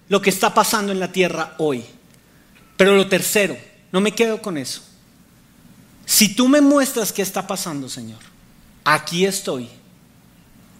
lo 0.10 0.22
que 0.22 0.30
está 0.30 0.54
pasando 0.54 0.92
en 0.92 1.00
la 1.00 1.12
tierra 1.12 1.56
hoy. 1.58 1.84
Pero 2.77 2.96
lo 2.96 3.08
tercero, 3.08 3.58
no 3.92 4.01
me 4.01 4.13
quedo 4.13 4.42
con 4.42 4.58
eso. 4.58 4.82
Si 6.06 6.36
tú 6.36 6.48
me 6.48 6.62
muestras 6.62 7.13
qué 7.13 7.22
está 7.22 7.48
pasando, 7.48 7.88
Señor, 7.88 8.20
aquí 8.84 9.25
estoy. 9.25 9.70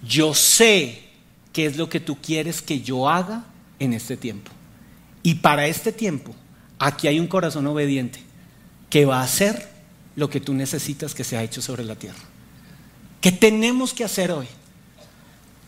Yo 0.06 0.34
sé 0.34 1.04
qué 1.54 1.66
es 1.66 1.78
lo 1.78 1.90
que 1.90 2.00
tú 2.00 2.18
quieres 2.22 2.62
que 2.62 2.82
yo 2.82 3.10
haga 3.10 3.46
en 3.80 3.94
este 3.94 4.18
tiempo. 4.18 4.52
Y 5.22 5.36
para 5.36 5.68
este 5.68 5.92
tiempo, 5.92 6.36
aquí 6.78 7.08
hay 7.08 7.20
un 7.20 7.28
corazón 7.28 7.66
obediente 7.68 8.22
que 8.90 9.06
va 9.06 9.22
a 9.22 9.24
hacer 9.24 9.70
lo 10.16 10.30
que 10.30 10.42
tú 10.42 10.54
necesitas 10.54 11.16
que 11.16 11.24
sea 11.24 11.44
hecho 11.44 11.62
sobre 11.62 11.86
la 11.86 11.96
tierra. 11.96 12.20
¿Qué 13.22 13.32
tenemos 13.32 13.94
que 13.94 14.04
hacer 14.04 14.32
hoy? 14.32 14.48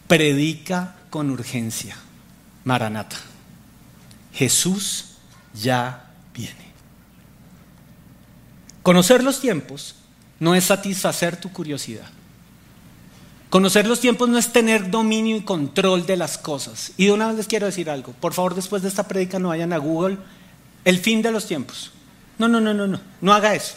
Predica 0.08 0.96
con 1.10 1.32
urgencia. 1.32 1.96
Maranata. 2.66 3.18
Jesús 4.34 5.16
ya 5.54 6.05
viene. 6.36 6.66
Conocer 8.84 9.24
los 9.24 9.40
tiempos 9.40 9.96
no 10.40 10.54
es 10.54 10.66
satisfacer 10.66 11.38
tu 11.38 11.52
curiosidad. 11.52 12.08
Conocer 13.50 13.88
los 13.88 14.00
tiempos 14.00 14.28
no 14.28 14.38
es 14.38 14.52
tener 14.52 14.92
dominio 14.92 15.38
y 15.38 15.42
control 15.42 16.06
de 16.06 16.18
las 16.18 16.38
cosas. 16.38 16.92
Y 16.98 17.06
de 17.06 17.14
una 17.14 17.28
vez 17.28 17.38
les 17.38 17.48
quiero 17.48 17.66
decir 17.66 17.90
algo. 17.90 18.12
Por 18.14 18.34
favor, 18.34 18.54
después 18.54 18.82
de 18.82 18.90
esta 18.90 19.08
predica 19.08 19.40
no 19.40 19.50
vayan 19.50 19.74
a 19.74 19.78
Google 19.78 20.18
el 20.84 21.00
fin 21.00 21.22
de 21.22 21.32
los 21.32 21.48
tiempos. 21.48 21.92
No, 22.38 22.48
no, 22.48 22.60
no, 22.60 22.74
no, 22.74 22.86
no. 22.86 23.00
No 23.22 23.34
haga 23.34 23.56
eso. 23.56 23.76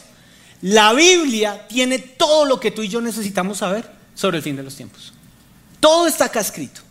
La 0.61 0.93
Biblia 0.93 1.67
tiene 1.67 1.97
todo 1.97 2.45
lo 2.45 2.59
que 2.59 2.71
tú 2.71 2.83
y 2.83 2.89
yo 2.89 2.99
necesitamos 2.99 3.59
saber 3.59 3.89
sobre 4.13 4.37
el 4.37 4.43
fin 4.43 4.57
de 4.57 4.63
los 4.63 4.75
tiempos. 4.75 5.13
Todo 5.79 6.07
está 6.07 6.25
acá 6.25 6.41
escrito. 6.41 6.81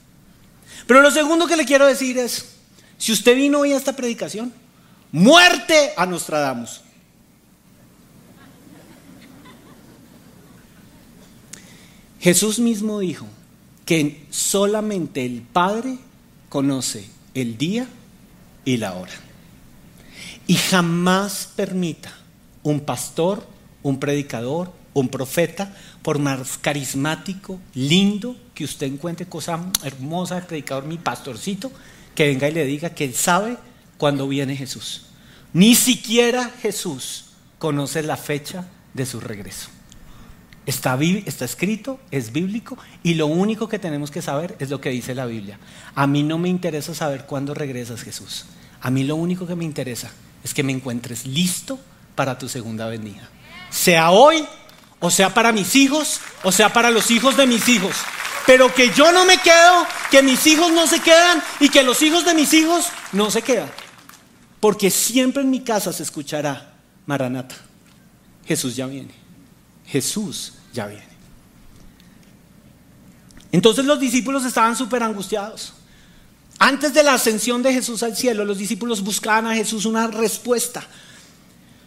Pero 0.87 1.03
lo 1.03 1.11
segundo 1.11 1.47
que 1.47 1.57
le 1.57 1.67
quiero 1.67 1.87
decir 1.87 2.17
es, 2.17 2.57
si 2.97 3.13
usted 3.13 3.37
vino 3.37 3.59
hoy 3.61 3.75
a 3.75 3.77
esta 3.77 3.95
predicación, 3.95 4.53
muerte 5.13 5.93
a 5.97 6.07
Nostradamus. 6.07 6.83
Jesús 12.21 12.59
mismo 12.59 12.99
dijo 12.99 13.27
que 13.85 14.27
solamente 14.31 15.25
el 15.25 15.43
Padre 15.43 15.99
conoce 16.49 17.09
el 17.35 17.57
día 17.57 17.87
y 18.65 18.77
la 18.77 18.95
hora. 18.95 19.13
Y 20.47 20.55
jamás 20.55 21.49
permita 21.55 22.13
un 22.63 22.81
pastor, 22.81 23.47
un 23.83 24.01
predicador, 24.01 24.73
un 24.95 25.09
profeta, 25.09 25.75
por 26.03 26.19
más 26.19 26.59
carismático, 26.59 27.61
lindo 27.75 28.37
que 28.55 28.65
usted 28.65 28.89
encuentre, 28.89 29.27
cosa 29.27 29.61
hermosa, 29.83 30.45
predicador, 30.47 30.85
mi 30.85 30.99
pastorcito, 30.99 31.71
que 32.15 32.27
venga 32.27 32.49
y 32.49 32.53
le 32.53 32.65
diga 32.65 32.91
que 32.91 33.05
él 33.05 33.15
sabe 33.15 33.57
cuándo 33.99 34.27
viene 34.27 34.57
Jesús. 34.57 35.03
Ni 35.53 35.75
siquiera 35.75 36.51
Jesús 36.63 37.27
conoce 37.59 38.03
la 38.03 38.17
fecha 38.17 38.65
de 38.95 39.05
su 39.05 39.21
regreso. 39.21 39.69
Está, 40.65 40.99
está, 41.25 41.47
escrito, 41.47 41.99
es 42.11 42.31
bíblico, 42.33 42.77
y 43.03 43.15
lo 43.15 43.27
único 43.27 43.69
que 43.69 43.79
tenemos 43.79 44.11
que 44.11 44.21
saber 44.21 44.55
es 44.59 44.69
lo 44.69 44.81
que 44.81 44.91
dice 44.91 45.15
la 45.15 45.25
Biblia. 45.25 45.59
A 45.95 46.07
mí 46.07 46.23
no 46.23 46.37
me 46.37 46.51
interesa 46.51 46.95
saber 46.95 47.25
cuándo 47.25 47.55
regresas, 47.55 48.03
Jesús. 48.03 48.45
A 48.83 48.91
mí 48.91 49.05
lo 49.05 49.17
único 49.17 49.47
que 49.47 49.55
me 49.55 49.65
interesa 49.65 50.11
es 50.45 50.53
que 50.53 50.63
me 50.63 50.73
encuentres 50.73 51.27
listo 51.27 51.81
para 52.15 52.39
tu 52.39 52.51
segunda 52.51 52.87
venida. 52.87 53.29
Sea 53.71 54.11
hoy, 54.11 54.45
o 55.01 55.11
sea 55.11 55.33
para 55.33 55.53
mis 55.53 55.75
hijos, 55.75 56.21
o 56.43 56.53
sea 56.53 56.71
para 56.71 56.91
los 56.91 57.11
hijos 57.11 57.37
de 57.37 57.47
mis 57.47 57.67
hijos. 57.69 57.95
Pero 58.47 58.73
que 58.75 58.91
yo 58.91 59.11
no 59.11 59.25
me 59.25 59.39
quedo, 59.39 59.87
que 60.11 60.23
mis 60.23 60.47
hijos 60.47 60.71
no 60.73 60.87
se 60.87 61.01
quedan 61.01 61.43
y 61.61 61.71
que 61.71 61.83
los 61.83 62.03
hijos 62.03 62.27
de 62.27 62.35
mis 62.35 62.53
hijos 62.53 62.87
no 63.13 63.31
se 63.31 63.41
quedan. 63.41 63.71
Porque 64.61 64.91
siempre 64.91 65.43
en 65.43 65.51
mi 65.51 65.61
casa 65.61 65.93
se 65.93 66.03
escuchará, 66.03 66.75
Maranata, 67.07 67.57
Jesús 68.47 68.77
ya 68.77 68.87
viene. 68.87 69.15
Jesús 69.87 70.55
ya 70.73 70.87
viene. 70.87 71.09
Entonces 73.53 73.85
los 73.85 73.99
discípulos 73.99 74.45
estaban 74.45 74.77
súper 74.77 75.03
angustiados. 75.03 75.73
Antes 76.59 76.93
de 76.93 77.03
la 77.03 77.15
ascensión 77.15 77.63
de 77.63 77.73
Jesús 77.73 78.03
al 78.03 78.17
cielo, 78.17 78.45
los 78.45 78.59
discípulos 78.59 79.03
buscaban 79.03 79.47
a 79.47 79.55
Jesús 79.55 79.85
una 79.85 80.09
respuesta. 80.09 80.85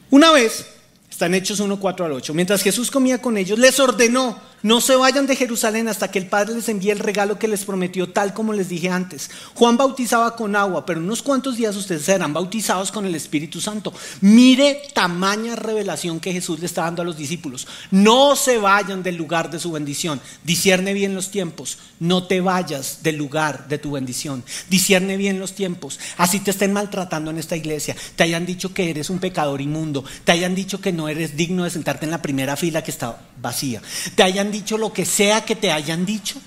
Una 0.09 0.31
vez, 0.31 0.65
está 1.09 1.25
en 1.25 1.35
Hechos 1.35 1.59
1, 1.59 1.79
4 1.79 2.05
al 2.05 2.11
8, 2.13 2.33
mientras 2.33 2.63
Jesús 2.63 2.89
comía 2.89 3.21
con 3.21 3.37
ellos, 3.37 3.59
les 3.59 3.79
ordenó 3.79 4.39
no 4.63 4.79
se 4.79 4.95
vayan 4.95 5.25
de 5.25 5.35
Jerusalén 5.35 5.87
hasta 5.87 6.11
que 6.11 6.19
el 6.19 6.27
Padre 6.27 6.53
les 6.53 6.69
envíe 6.69 6.91
el 6.91 6.99
regalo 6.99 7.39
que 7.39 7.47
les 7.47 7.65
prometió, 7.65 8.09
tal 8.09 8.33
como 8.33 8.53
les 8.53 8.69
dije 8.69 8.89
antes. 8.89 9.29
Juan 9.55 9.77
bautizaba 9.77 10.35
con 10.35 10.55
agua, 10.55 10.85
pero 10.85 10.99
unos 10.99 11.23
cuantos 11.23 11.57
días 11.57 11.75
ustedes 11.75 12.03
serán 12.03 12.33
bautizados 12.33 12.91
con 12.91 13.05
el 13.05 13.15
Espíritu 13.15 13.59
Santo. 13.59 13.93
Mire 14.21 14.81
tamaña 14.93 15.55
revelación 15.55 16.19
que 16.19 16.33
Jesús 16.33 16.59
le 16.59 16.67
está 16.67 16.83
dando 16.83 17.01
a 17.01 17.05
los 17.05 17.17
discípulos. 17.17 17.67
No 17.89 18.35
se 18.35 18.57
vayan 18.57 19.01
del 19.01 19.15
lugar 19.15 19.49
de 19.49 19.59
su 19.59 19.71
bendición. 19.71 20.21
Discierne 20.43 20.93
bien 20.93 21.15
los 21.15 21.31
tiempos. 21.31 21.79
No 21.99 22.27
te 22.27 22.41
vayas 22.41 22.99
del 23.01 23.15
lugar 23.17 23.67
de 23.67 23.77
tu 23.77 23.91
bendición. 23.91 24.43
Discierne 24.69 25.17
bien 25.17 25.39
los 25.39 25.53
tiempos. 25.53 25.99
Así 26.17 26.39
te 26.39 26.51
estén 26.51 26.73
maltratando 26.73 27.31
en 27.31 27.37
esta 27.37 27.55
iglesia. 27.55 27.95
Te 28.15 28.23
hayan 28.23 28.45
dicho 28.45 28.73
que 28.73 28.89
eres 28.89 29.09
un 29.09 29.19
pecador 29.19 29.61
inmundo. 29.61 30.03
Te 30.23 30.31
hayan 30.31 30.55
dicho 30.55 30.81
que 30.81 30.91
no 30.91 31.09
eres 31.09 31.35
digno 31.35 31.63
de 31.63 31.71
sentarte 31.71 32.05
en 32.05 32.11
la 32.11 32.21
primera 32.21 32.55
fila 32.55 32.83
que 32.83 32.91
está 32.91 33.19
vacía. 33.41 33.81
Te 34.15 34.23
hayan 34.23 34.50
dicho 34.51 34.77
lo 34.77 34.93
que 34.93 35.05
sea 35.05 35.45
que 35.45 35.55
te 35.55 35.71
hayan 35.71 36.05
dicho, 36.05 36.39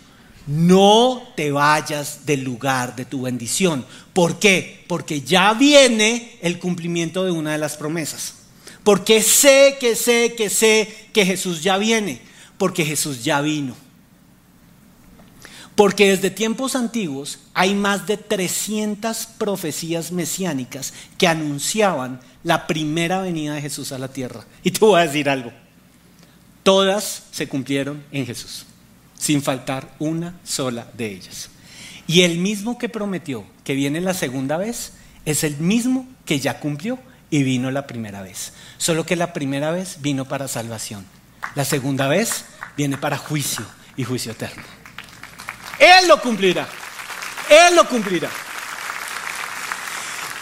no 0.47 1.23
te 1.37 1.51
vayas 1.51 2.27
del 2.27 2.45
lugar 2.45 2.95
de 2.97 3.05
tu 3.05 3.23
bendición. 3.23 3.85
¿Por 4.13 4.39
qué? 4.39 4.85
Porque 4.87 5.23
ya 5.23 5.55
viene 5.55 6.39
el 6.43 6.59
cumplimiento 6.59 7.25
de 7.25 7.31
una 7.31 7.53
de 7.53 7.59
las 7.59 7.77
promesas. 7.77 8.35
Porque 8.83 9.23
sé 9.23 9.79
que 9.81 9.97
sé 9.97 10.35
que 10.37 10.51
sé 10.51 11.09
que 11.13 11.25
Jesús 11.25 11.63
ya 11.63 11.79
viene. 11.79 12.21
Porque 12.59 12.85
Jesús 12.85 13.25
ya 13.25 13.41
vino. 13.41 13.75
Porque 15.75 16.11
desde 16.11 16.31
tiempos 16.31 16.77
antiguos 16.77 17.41
hay 17.53 17.75
más 17.75 18.07
de 18.07 18.17
300 18.17 19.27
profecías 19.39 20.13
mesiánicas 20.13 20.93
que 21.19 21.27
anunciaban 21.27 22.21
la 22.45 22.67
primera 22.67 23.21
venida 23.21 23.55
de 23.55 23.63
Jesús 23.63 23.91
a 23.91 23.99
la 23.99 24.09
tierra. 24.09 24.45
Y 24.63 24.71
te 24.71 24.85
voy 24.85 25.01
a 25.01 25.07
decir 25.07 25.29
algo. 25.29 25.53
Todas 26.65 27.23
se 27.31 27.47
cumplieron 27.47 28.05
en 28.11 28.27
Jesús, 28.27 28.67
sin 29.17 29.41
faltar 29.43 29.95
una 30.01 30.35
sola 30.43 30.89
de 30.95 31.13
ellas. 31.13 31.51
Y 32.09 32.23
el 32.23 32.39
mismo 32.39 32.77
que 32.79 32.89
prometió 32.89 33.45
que 33.63 33.75
viene 33.75 34.01
la 34.01 34.15
segunda 34.15 34.57
vez 34.57 34.95
es 35.25 35.45
el 35.45 35.59
mismo 35.59 36.09
que 36.27 36.41
ya 36.41 36.59
cumplió 36.59 36.99
y 37.31 37.45
vino 37.45 37.71
la 37.71 37.87
primera 37.87 38.23
vez. 38.23 38.53
Solo 38.77 39.07
que 39.07 39.15
la 39.15 39.33
primera 39.33 39.71
vez 39.71 39.99
vino 40.01 40.27
para 40.27 40.49
salvación. 40.49 41.07
La 41.55 41.65
segunda 41.65 42.09
vez 42.09 42.45
viene 42.77 42.97
para 42.97 43.19
juicio 43.19 43.65
y 43.97 44.05
juicio 44.05 44.33
eterno. 44.33 44.63
Él 45.79 46.09
lo 46.09 46.21
cumplirá. 46.21 46.67
Él 47.49 47.77
lo 47.77 47.89
cumplirá. 47.89 48.31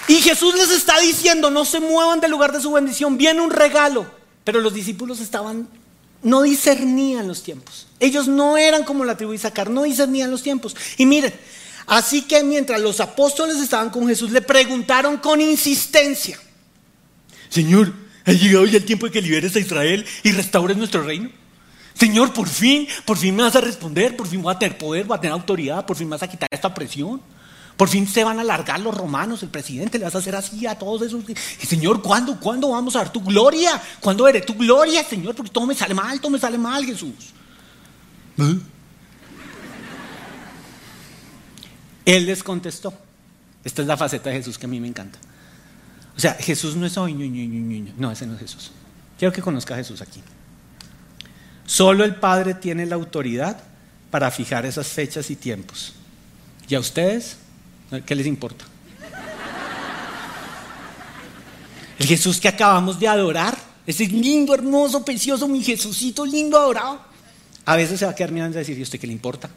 Y 0.09 0.17
Jesús 0.17 0.55
les 0.55 0.71
está 0.71 0.99
diciendo, 0.99 1.51
no 1.51 1.65
se 1.65 1.81
muevan 1.81 2.21
del 2.21 2.31
lugar 2.31 2.53
de 2.53 2.61
su 2.61 2.73
bendición, 2.73 3.17
viene 3.17 3.41
un 3.41 3.51
regalo. 3.51 4.07
Pero 4.45 4.61
los 4.61 4.75
discípulos 4.75 5.21
estaban, 5.21 5.69
no 6.23 6.43
discernían 6.43 7.29
los 7.29 7.43
tiempos. 7.43 7.87
Ellos 8.01 8.29
no 8.29 8.57
eran 8.57 8.85
como 8.85 9.05
la 9.05 9.17
tribu 9.17 9.33
de 9.33 9.37
Isaacar, 9.37 9.71
no 9.71 9.83
discernían 9.83 10.31
los 10.31 10.43
tiempos. 10.43 10.77
Y 10.97 11.07
miren, 11.07 11.33
así 11.87 12.23
que 12.23 12.43
mientras 12.43 12.81
los 12.81 13.01
apóstoles 13.01 13.57
estaban 13.57 13.91
con 13.91 14.07
Jesús, 14.07 14.31
le 14.31 14.43
preguntaron 14.43 15.19
con 15.19 15.41
insistencia, 15.41 16.39
Señor, 17.49 17.93
¿ha 18.25 18.33
llegado 18.33 18.65
ya 18.67 18.79
el 18.79 18.85
tiempo 18.85 19.07
de 19.07 19.13
que 19.13 19.21
liberes 19.21 19.55
a 19.57 19.61
Israel 19.61 20.07
y 20.23 20.33
restaures 20.33 20.77
nuestro 20.77 21.03
reino? 21.03 21.31
Señor, 21.95 22.33
por 22.33 22.49
fin, 22.49 22.89
por 23.05 23.19
fin 23.19 23.37
me 23.37 23.43
vas 23.43 23.55
a 23.57 23.61
responder, 23.61 24.17
por 24.17 24.27
fin 24.27 24.43
voy 24.43 24.55
a 24.55 24.59
tener 24.59 24.79
poder, 24.79 25.05
voy 25.05 25.17
a 25.17 25.21
tener 25.21 25.33
autoridad, 25.33 25.85
por 25.85 25.97
fin 25.97 26.09
me 26.09 26.13
vas 26.13 26.23
a 26.23 26.29
quitar 26.29 26.49
esta 26.51 26.73
presión. 26.73 27.21
Por 27.77 27.89
fin 27.89 28.07
se 28.07 28.23
van 28.23 28.39
a 28.39 28.43
alargar 28.43 28.81
los 28.81 28.97
romanos, 28.97 29.43
el 29.43 29.49
presidente 29.49 29.99
le 29.99 30.05
vas 30.05 30.15
a 30.15 30.19
hacer 30.19 30.37
así 30.37 30.67
a 30.67 30.79
todos 30.79 31.03
esos. 31.03 31.25
Señor, 31.67 32.03
¿cuándo, 32.03 32.39
¿cuándo 32.39 32.71
vamos 32.71 32.95
a 32.97 33.01
dar 33.01 33.13
tu 33.13 33.23
gloria? 33.23 33.81
¿Cuándo 34.01 34.25
veré 34.25 34.43
tu 34.43 34.55
gloria, 34.55 35.03
Señor? 35.03 35.35
Porque 35.35 35.51
todo 35.51 35.67
me 35.67 35.75
sale 35.75 35.95
mal, 35.95 36.21
todo 36.21 36.31
me 36.31 36.39
sale 36.39 36.59
mal, 36.59 36.85
Jesús. 36.85 37.15
¿Eh? 38.39 38.59
Él 42.05 42.27
les 42.27 42.43
contestó. 42.43 42.93
Esta 43.65 43.83
es 43.83 43.89
la 43.89 43.97
faceta 43.97 44.31
de 44.31 44.37
Jesús 44.37 44.59
que 44.59 44.67
a 44.67 44.69
mí 44.69 44.81
me 44.81 44.89
encanta. 44.89 45.19
O 46.17 46.21
sea, 46.21 46.35
Jesús 46.35 46.77
no 46.77 46.87
es 46.87 46.97
hoy, 46.99 47.15
no, 47.15 48.11
ese 48.11 48.27
no 48.27 48.35
es 48.35 48.41
Jesús. 48.41 48.71
Quiero 49.19 49.33
que 49.33 49.41
conozca 49.41 49.75
a 49.75 49.77
Jesús 49.79 50.03
aquí. 50.03 50.23
Solo 51.65 52.05
el 52.05 52.17
Padre 52.17 52.55
tiene 52.55 52.87
la 52.87 52.97
autoridad 52.97 53.63
para 54.11 54.31
fijar 54.31 54.67
esas 54.67 54.89
fechas 54.89 55.31
y 55.31 55.37
tiempos. 55.37 55.95
¿Y 56.69 56.75
a 56.75 56.81
ustedes? 56.81 57.39
¿Qué 58.01 58.15
les 58.15 58.27
importa? 58.27 58.65
El 61.99 62.07
Jesús 62.07 62.41
que 62.41 62.49
acabamos 62.49 62.99
de 62.99 63.07
adorar, 63.07 63.57
ese 63.87 64.07
lindo, 64.07 64.55
hermoso, 64.55 65.05
precioso, 65.05 65.47
mi 65.47 65.63
Jesucito 65.63 66.25
lindo, 66.25 66.59
adorado, 66.59 67.01
a 67.65 67.77
veces 67.77 67.99
se 67.99 68.07
va 68.07 68.13
a 68.13 68.15
quedar 68.15 68.33
mirando 68.33 68.57
y 68.57 68.61
decir, 68.61 68.79
¿y 68.79 68.83
usted 68.83 68.99
qué 68.99 69.07
le 69.07 69.13
importa? 69.13 69.51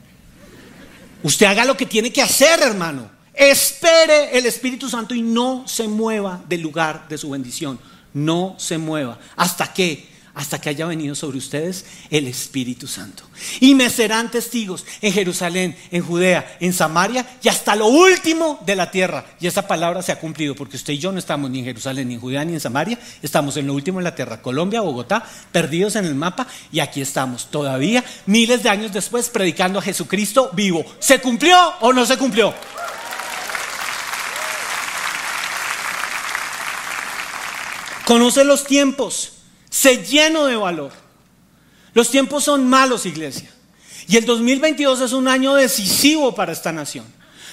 Usted 1.23 1.45
haga 1.45 1.65
lo 1.65 1.75
que 1.75 1.85
tiene 1.85 2.11
que 2.11 2.21
hacer, 2.21 2.61
hermano. 2.61 3.09
Espere 3.33 4.37
el 4.37 4.45
Espíritu 4.45 4.89
Santo 4.89 5.15
y 5.15 5.21
no 5.21 5.67
se 5.67 5.87
mueva 5.87 6.43
del 6.47 6.61
lugar 6.61 7.07
de 7.07 7.17
su 7.17 7.31
bendición. 7.31 7.79
No 8.13 8.55
se 8.59 8.77
mueva. 8.77 9.17
¿Hasta 9.35 9.73
qué? 9.73 10.07
Hasta 10.35 10.59
que 10.59 10.69
haya 10.69 10.85
venido 10.85 11.15
sobre 11.15 11.37
ustedes 11.37 11.85
el 12.09 12.27
Espíritu 12.27 12.87
Santo. 12.87 13.23
Y 13.61 13.73
me 13.73 13.89
serán 13.89 14.29
testigos 14.29 14.85
en 15.01 15.13
Jerusalén, 15.13 15.75
en 15.91 16.03
Judea, 16.03 16.57
en 16.59 16.73
Samaria 16.73 17.25
y 17.41 17.47
hasta 17.47 17.75
lo 17.75 17.87
último 17.87 18.59
de 18.65 18.75
la 18.75 18.91
tierra. 18.91 19.25
Y 19.39 19.47
esa 19.47 19.65
palabra 19.65 20.01
se 20.01 20.11
ha 20.11 20.19
cumplido 20.19 20.53
porque 20.53 20.75
usted 20.75 20.93
y 20.93 20.99
yo 20.99 21.13
no 21.13 21.19
estamos 21.19 21.49
ni 21.49 21.59
en 21.59 21.65
Jerusalén, 21.65 22.09
ni 22.09 22.15
en 22.15 22.19
Judea, 22.19 22.43
ni 22.43 22.53
en 22.53 22.59
Samaria. 22.59 22.99
Estamos 23.21 23.55
en 23.55 23.67
lo 23.67 23.73
último 23.73 23.99
de 23.99 24.03
la 24.03 24.13
tierra, 24.13 24.41
Colombia, 24.41 24.81
Bogotá, 24.81 25.25
perdidos 25.51 25.95
en 25.95 26.05
el 26.05 26.15
mapa 26.15 26.47
y 26.71 26.81
aquí 26.81 26.99
estamos 26.99 27.49
todavía, 27.49 28.03
miles 28.25 28.61
de 28.61 28.69
años 28.69 28.91
después, 28.91 29.29
predicando 29.29 29.79
a 29.79 29.81
Jesucristo 29.81 30.49
vivo. 30.53 30.85
¿Se 30.99 31.19
cumplió 31.21 31.57
o 31.79 31.93
no 31.93 32.05
se 32.05 32.17
cumplió? 32.17 32.53
Conoce 38.05 38.43
los 38.43 38.65
tiempos 38.65 39.34
se 39.75 40.05
lleno 40.05 40.45
de 40.45 40.55
valor. 40.55 40.93
Los 41.93 42.09
tiempos 42.09 42.45
son 42.45 42.65
malos, 42.69 43.05
iglesia. 43.05 43.51
Y 44.07 44.15
el 44.15 44.25
2022 44.25 45.01
es 45.01 45.11
un 45.11 45.27
año 45.27 45.53
decisivo 45.53 46.33
para 46.33 46.53
esta 46.53 46.71
nación. 46.71 47.03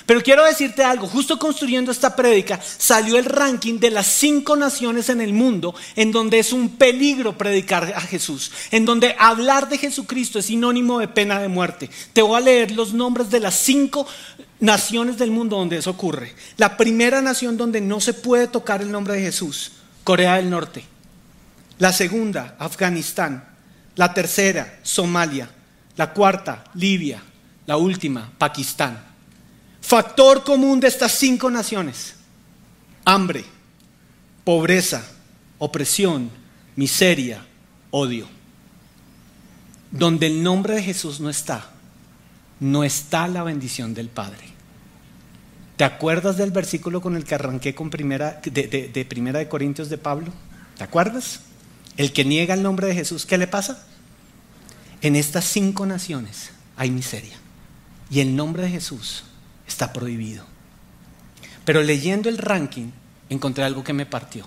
Pero 0.07 0.23
quiero 0.23 0.45
decirte 0.45 0.85
algo, 0.85 1.09
justo 1.09 1.37
construyendo 1.37 1.91
esta 1.91 2.15
prédica 2.15 2.61
salió 2.63 3.19
el 3.19 3.25
ranking 3.25 3.81
de 3.81 3.91
las 3.91 4.07
cinco 4.07 4.55
naciones 4.55 5.09
en 5.09 5.21
el 5.21 5.33
mundo 5.33 5.75
en 5.97 6.13
donde 6.13 6.39
es 6.39 6.53
un 6.53 6.77
peligro 6.77 7.37
predicar 7.37 7.93
a 7.97 8.01
Jesús, 8.01 8.53
en 8.71 8.85
donde 8.85 9.17
hablar 9.19 9.69
de 9.69 9.79
Jesucristo 9.79 10.39
es 10.39 10.47
sinónimo 10.47 11.01
de 11.01 11.09
pena 11.09 11.41
de 11.41 11.49
muerte. 11.49 11.91
Te 12.13 12.23
voy 12.23 12.37
a 12.37 12.45
leer 12.45 12.71
los 12.71 12.93
nombres 12.93 13.31
de 13.31 13.41
las 13.41 13.55
cinco 13.55 14.07
naciones 14.61 15.19
del 15.19 15.33
mundo 15.33 15.57
donde 15.57 15.79
eso 15.79 15.91
ocurre. 15.91 16.37
La 16.57 16.77
primera 16.77 17.21
nación 17.21 17.57
donde 17.57 17.81
no 17.81 18.01
se 18.01 18.15
puede 18.15 18.47
tocar 18.47 18.81
el 18.81 18.93
nombre 18.93 19.15
de 19.15 19.23
Jesús, 19.23 19.73
Corea 20.05 20.37
del 20.37 20.51
Norte. 20.51 20.92
La 21.83 21.93
segunda, 21.93 22.55
Afganistán. 22.61 23.43
La 23.97 24.15
tercera, 24.15 24.79
Somalia. 24.85 25.51
La 25.97 26.13
cuarta, 26.13 26.63
Libia. 26.75 27.21
La 27.67 27.77
última, 27.77 28.31
Pakistán. 28.39 29.03
Factor 29.81 30.45
común 30.45 30.79
de 30.79 30.87
estas 30.87 31.11
cinco 31.11 31.51
naciones. 31.51 32.15
Hambre, 33.05 33.45
pobreza, 34.45 35.03
opresión, 35.59 36.31
miseria, 36.77 37.45
odio. 37.91 38.29
Donde 39.91 40.29
el 40.29 40.41
nombre 40.41 40.77
de 40.77 40.85
Jesús 40.85 41.19
no 41.19 41.31
está, 41.31 41.69
no 42.61 42.85
está 42.85 43.27
la 43.27 43.43
bendición 43.43 43.93
del 43.93 44.09
Padre. 44.09 44.45
¿Te 45.77 45.83
acuerdas 45.83 46.37
del 46.37 46.53
versículo 46.53 47.01
con 47.01 47.17
el 47.17 47.25
que 47.25 47.35
arranqué 47.35 47.75
con 47.75 47.91
primera, 47.91 48.41
de, 48.45 48.91
de 48.95 49.05
Primera 49.05 49.41
de 49.41 49.49
Corintios 49.49 49.89
de 49.89 49.99
Pablo? 49.99 50.33
¿Te 50.79 50.85
acuerdas? 50.85 51.41
El 51.97 52.13
que 52.13 52.25
niega 52.25 52.55
el 52.55 52.63
nombre 52.63 52.87
de 52.87 52.95
Jesús, 52.95 53.27
¿qué 53.27 53.39
le 53.39 53.47
pasa? 53.47 53.85
En 55.03 55.17
estas 55.17 55.45
cinco 55.45 55.85
naciones 55.85 56.51
hay 56.77 56.91
miseria 56.91 57.37
y 58.11 58.21
el 58.21 58.37
nombre 58.37 58.63
de 58.63 58.71
Jesús 58.71 59.25
está 59.67 59.93
prohibido. 59.93 60.45
Pero 61.65 61.83
leyendo 61.83 62.29
el 62.29 62.39
ranking 62.39 62.91
encontré 63.29 63.65
algo 63.65 63.85
que 63.85 63.93
me 63.93 64.07
partió. 64.07 64.47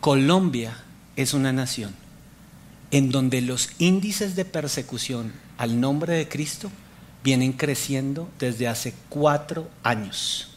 Colombia 0.00 0.76
es 1.16 1.34
una 1.34 1.52
nación 1.52 1.94
en 2.90 3.10
donde 3.10 3.40
los 3.40 3.70
índices 3.78 4.36
de 4.36 4.44
persecución 4.44 5.32
al 5.58 5.80
nombre 5.80 6.14
de 6.14 6.28
Cristo 6.28 6.70
vienen 7.22 7.52
creciendo 7.52 8.28
desde 8.38 8.68
hace 8.68 8.94
cuatro 9.08 9.68
años. 9.82 10.50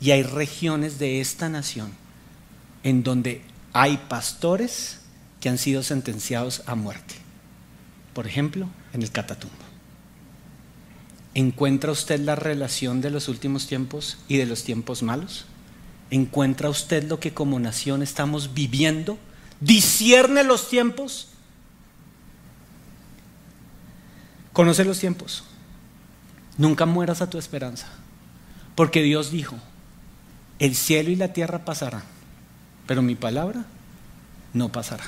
Y 0.00 0.10
hay 0.10 0.22
regiones 0.22 0.98
de 0.98 1.20
esta 1.20 1.48
nación 1.48 1.92
en 2.82 3.02
donde 3.02 3.42
hay 3.72 3.96
pastores 4.08 5.00
que 5.44 5.50
han 5.50 5.58
sido 5.58 5.82
sentenciados 5.82 6.62
a 6.64 6.74
muerte. 6.74 7.16
Por 8.14 8.26
ejemplo, 8.26 8.66
en 8.94 9.02
el 9.02 9.10
Catatumbo. 9.10 9.54
¿Encuentra 11.34 11.92
usted 11.92 12.18
la 12.18 12.34
relación 12.34 13.02
de 13.02 13.10
los 13.10 13.28
últimos 13.28 13.66
tiempos 13.66 14.16
y 14.26 14.38
de 14.38 14.46
los 14.46 14.64
tiempos 14.64 15.02
malos? 15.02 15.44
¿Encuentra 16.10 16.70
usted 16.70 17.04
lo 17.04 17.20
que 17.20 17.34
como 17.34 17.60
nación 17.60 18.02
estamos 18.02 18.54
viviendo? 18.54 19.18
¿Discierne 19.60 20.44
los 20.44 20.70
tiempos? 20.70 21.28
Conoce 24.54 24.86
los 24.86 24.98
tiempos. 24.98 25.44
Nunca 26.56 26.86
mueras 26.86 27.20
a 27.20 27.28
tu 27.28 27.36
esperanza. 27.36 27.88
Porque 28.74 29.02
Dios 29.02 29.30
dijo, 29.30 29.56
el 30.58 30.74
cielo 30.74 31.10
y 31.10 31.16
la 31.16 31.34
tierra 31.34 31.66
pasarán, 31.66 32.04
pero 32.86 33.02
mi 33.02 33.14
palabra 33.14 33.66
no 34.54 34.72
pasará. 34.72 35.04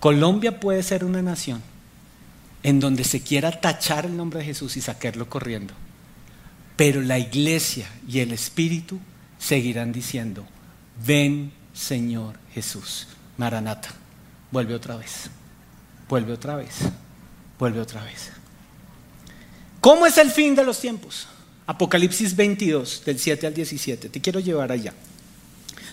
Colombia 0.00 0.58
puede 0.58 0.82
ser 0.82 1.04
una 1.04 1.22
nación 1.22 1.62
en 2.62 2.80
donde 2.80 3.04
se 3.04 3.20
quiera 3.20 3.60
tachar 3.60 4.06
el 4.06 4.16
nombre 4.16 4.40
de 4.40 4.46
Jesús 4.46 4.76
y 4.76 4.80
sacarlo 4.80 5.28
corriendo. 5.28 5.74
Pero 6.76 7.02
la 7.02 7.18
iglesia 7.18 7.86
y 8.08 8.20
el 8.20 8.32
Espíritu 8.32 8.98
seguirán 9.38 9.92
diciendo, 9.92 10.46
ven 11.06 11.52
Señor 11.74 12.38
Jesús. 12.52 13.08
Maranata, 13.36 13.90
vuelve 14.50 14.74
otra 14.74 14.96
vez, 14.96 15.30
vuelve 16.08 16.32
otra 16.32 16.56
vez, 16.56 16.76
vuelve 17.58 17.80
otra 17.80 18.02
vez. 18.02 18.32
¿Cómo 19.80 20.06
es 20.06 20.18
el 20.18 20.30
fin 20.30 20.54
de 20.54 20.64
los 20.64 20.80
tiempos? 20.80 21.26
Apocalipsis 21.66 22.34
22, 22.36 23.04
del 23.04 23.18
7 23.18 23.46
al 23.46 23.54
17. 23.54 24.08
Te 24.08 24.20
quiero 24.20 24.40
llevar 24.40 24.72
allá. 24.72 24.92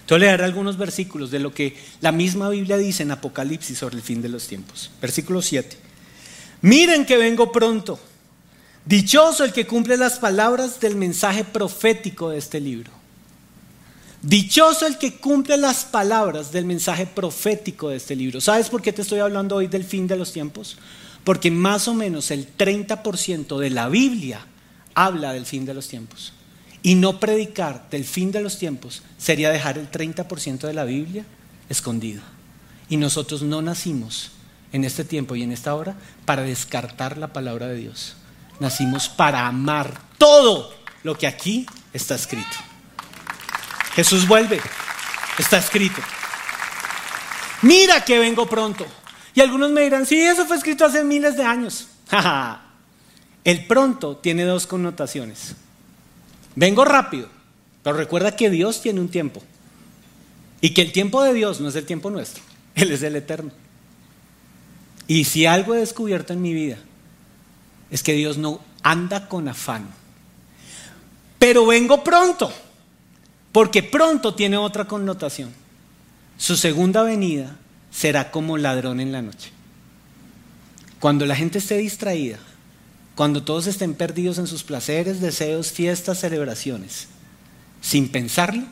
Te 0.07 0.13
voy 0.13 0.21
leer 0.21 0.41
algunos 0.41 0.77
versículos 0.77 1.31
de 1.31 1.39
lo 1.39 1.53
que 1.53 1.75
la 1.99 2.13
misma 2.13 2.47
Biblia 2.47 2.77
dice 2.77 3.03
en 3.03 3.11
Apocalipsis 3.11 3.77
sobre 3.77 3.97
el 3.97 4.01
fin 4.01 4.21
de 4.21 4.29
los 4.29 4.47
tiempos. 4.47 4.89
Versículo 5.01 5.41
7. 5.41 5.75
Miren 6.61 7.05
que 7.05 7.17
vengo 7.17 7.51
pronto. 7.51 7.99
Dichoso 8.85 9.43
el 9.43 9.51
que 9.51 9.67
cumple 9.67 9.97
las 9.97 10.17
palabras 10.17 10.79
del 10.79 10.95
mensaje 10.95 11.43
profético 11.43 12.29
de 12.29 12.37
este 12.37 12.61
libro. 12.61 12.89
Dichoso 14.21 14.87
el 14.87 14.97
que 14.97 15.17
cumple 15.17 15.57
las 15.57 15.83
palabras 15.83 16.53
del 16.53 16.63
mensaje 16.63 17.05
profético 17.05 17.89
de 17.89 17.97
este 17.97 18.15
libro. 18.15 18.39
¿Sabes 18.39 18.69
por 18.69 18.81
qué 18.81 18.93
te 18.93 19.01
estoy 19.01 19.19
hablando 19.19 19.57
hoy 19.57 19.67
del 19.67 19.83
fin 19.83 20.07
de 20.07 20.15
los 20.15 20.31
tiempos? 20.31 20.77
Porque 21.25 21.51
más 21.51 21.89
o 21.89 21.93
menos 21.93 22.31
el 22.31 22.47
30% 22.55 23.59
de 23.59 23.69
la 23.71 23.89
Biblia 23.89 24.39
habla 24.93 25.33
del 25.33 25.45
fin 25.45 25.65
de 25.65 25.73
los 25.73 25.89
tiempos. 25.89 26.31
Y 26.83 26.95
no 26.95 27.19
predicar 27.19 27.89
del 27.89 28.05
fin 28.05 28.31
de 28.31 28.41
los 28.41 28.59
tiempos 28.59 29.01
sería 29.17 29.49
dejar 29.49 29.77
el 29.77 29.89
30% 29.89 30.59
de 30.59 30.73
la 30.73 30.85
Biblia 30.85 31.25
escondido. 31.69 32.21
Y 32.89 32.97
nosotros 32.97 33.41
no 33.41 33.61
nacimos 33.61 34.31
en 34.71 34.83
este 34.83 35.03
tiempo 35.03 35.35
y 35.35 35.43
en 35.43 35.51
esta 35.51 35.75
hora 35.75 35.95
para 36.25 36.43
descartar 36.43 37.17
la 37.17 37.33
palabra 37.33 37.67
de 37.67 37.75
Dios. 37.75 38.15
Nacimos 38.59 39.09
para 39.09 39.47
amar 39.47 39.99
todo 40.17 40.73
lo 41.03 41.17
que 41.17 41.27
aquí 41.27 41.65
está 41.93 42.15
escrito. 42.15 42.57
Jesús 43.93 44.27
vuelve, 44.27 44.59
está 45.37 45.57
escrito. 45.57 46.01
Mira 47.63 48.03
que 48.05 48.19
vengo 48.19 48.47
pronto. 48.47 48.85
Y 49.33 49.41
algunos 49.41 49.71
me 49.71 49.81
dirán, 49.81 50.05
sí, 50.05 50.19
eso 50.19 50.45
fue 50.45 50.57
escrito 50.57 50.85
hace 50.85 51.03
miles 51.03 51.37
de 51.37 51.43
años. 51.43 51.87
El 53.43 53.65
pronto 53.65 54.17
tiene 54.17 54.43
dos 54.43 54.67
connotaciones. 54.67 55.55
Vengo 56.57 56.85
rápido, 56.85 57.27
pero 57.83 57.97
recuerda 57.97 58.35
que 58.35 58.49
Dios 58.49 58.81
tiene 58.81 58.99
un 58.99 59.09
tiempo. 59.09 59.43
Y 60.59 60.71
que 60.71 60.81
el 60.81 60.91
tiempo 60.91 61.21
de 61.21 61.35
Dios 61.35 61.61
no 61.61 61.69
es 61.69 61.75
el 61.75 61.85
tiempo 61.85 62.09
nuestro, 62.09 62.43
Él 62.75 62.91
es 62.91 63.03
el 63.03 63.15
eterno. 63.15 63.51
Y 65.05 65.25
si 65.25 65.45
algo 65.45 65.75
he 65.75 65.79
descubierto 65.79 66.33
en 66.33 66.41
mi 66.41 66.53
vida, 66.53 66.79
es 67.91 68.01
que 68.01 68.13
Dios 68.13 68.39
no 68.39 68.59
anda 68.81 69.29
con 69.29 69.47
afán. 69.47 69.87
Pero 71.37 71.67
vengo 71.67 72.03
pronto. 72.03 72.51
Porque 73.51 73.83
pronto 73.83 74.33
tiene 74.33 74.57
otra 74.57 74.85
connotación. 74.85 75.53
Su 76.37 76.57
segunda 76.57 77.03
venida 77.03 77.55
será 77.91 78.31
como 78.31 78.57
ladrón 78.57 78.99
en 78.99 79.11
la 79.11 79.21
noche. 79.21 79.51
Cuando 80.99 81.27
la 81.27 81.35
gente 81.35 81.59
esté 81.59 81.77
distraída, 81.77 82.39
cuando 83.17 83.41
todos 83.41 83.65
estén 83.65 83.95
perdidos 83.95 84.37
en 84.37 84.45
sus 84.45 84.61
placeres, 84.61 85.19
deseos, 85.19 85.71
fiestas, 85.71 86.19
celebraciones, 86.19 87.07
sin 87.81 88.09
pensarlo, 88.09 88.63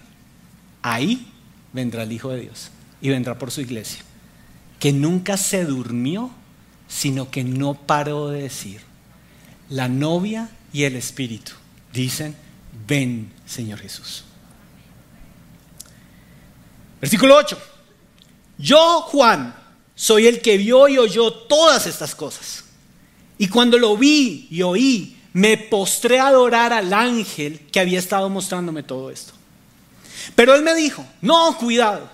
ahí 0.84 1.34
vendrá 1.74 2.04
el 2.04 2.12
Hijo 2.12 2.30
de 2.30 2.42
Dios 2.42 2.70
y 3.02 3.10
vendrá 3.10 3.40
por 3.40 3.50
su 3.50 3.62
iglesia, 3.62 4.04
que 4.80 4.94
nunca 4.94 5.36
se 5.38 5.66
durmió, 5.66 6.30
sino 6.88 7.32
que 7.32 7.44
no 7.44 7.74
paró 7.74 8.30
de 8.30 8.44
decir, 8.44 8.82
la 9.68 9.88
novia 9.88 10.52
y 10.72 10.84
el 10.84 10.96
Espíritu 10.96 11.54
dicen, 11.92 12.36
ven 12.86 13.34
Señor 13.48 13.80
Jesús. 13.80 14.26
Versículo 17.02 17.36
8. 17.36 17.58
Yo, 18.60 19.02
Juan, 19.08 19.56
soy 19.96 20.28
el 20.28 20.40
que 20.40 20.60
vio 20.60 20.88
y 20.88 21.00
oyó 21.00 21.34
todas 21.34 21.88
estas 21.88 22.14
cosas. 22.14 22.65
Y 23.38 23.48
cuando 23.48 23.78
lo 23.78 23.98
vi 23.98 24.48
y 24.50 24.62
oí, 24.62 25.18
me 25.34 25.58
postré 25.58 26.20
a 26.20 26.28
adorar 26.28 26.72
al 26.72 26.94
ángel 26.94 27.60
que 27.72 27.80
había 27.80 28.00
estado 28.00 28.30
mostrándome 28.30 28.84
todo 28.84 29.12
esto. 29.12 29.34
Pero 30.36 30.56
él 30.56 30.64
me 30.64 30.74
dijo, 30.74 31.06
no, 31.22 31.58
cuidado, 31.58 32.10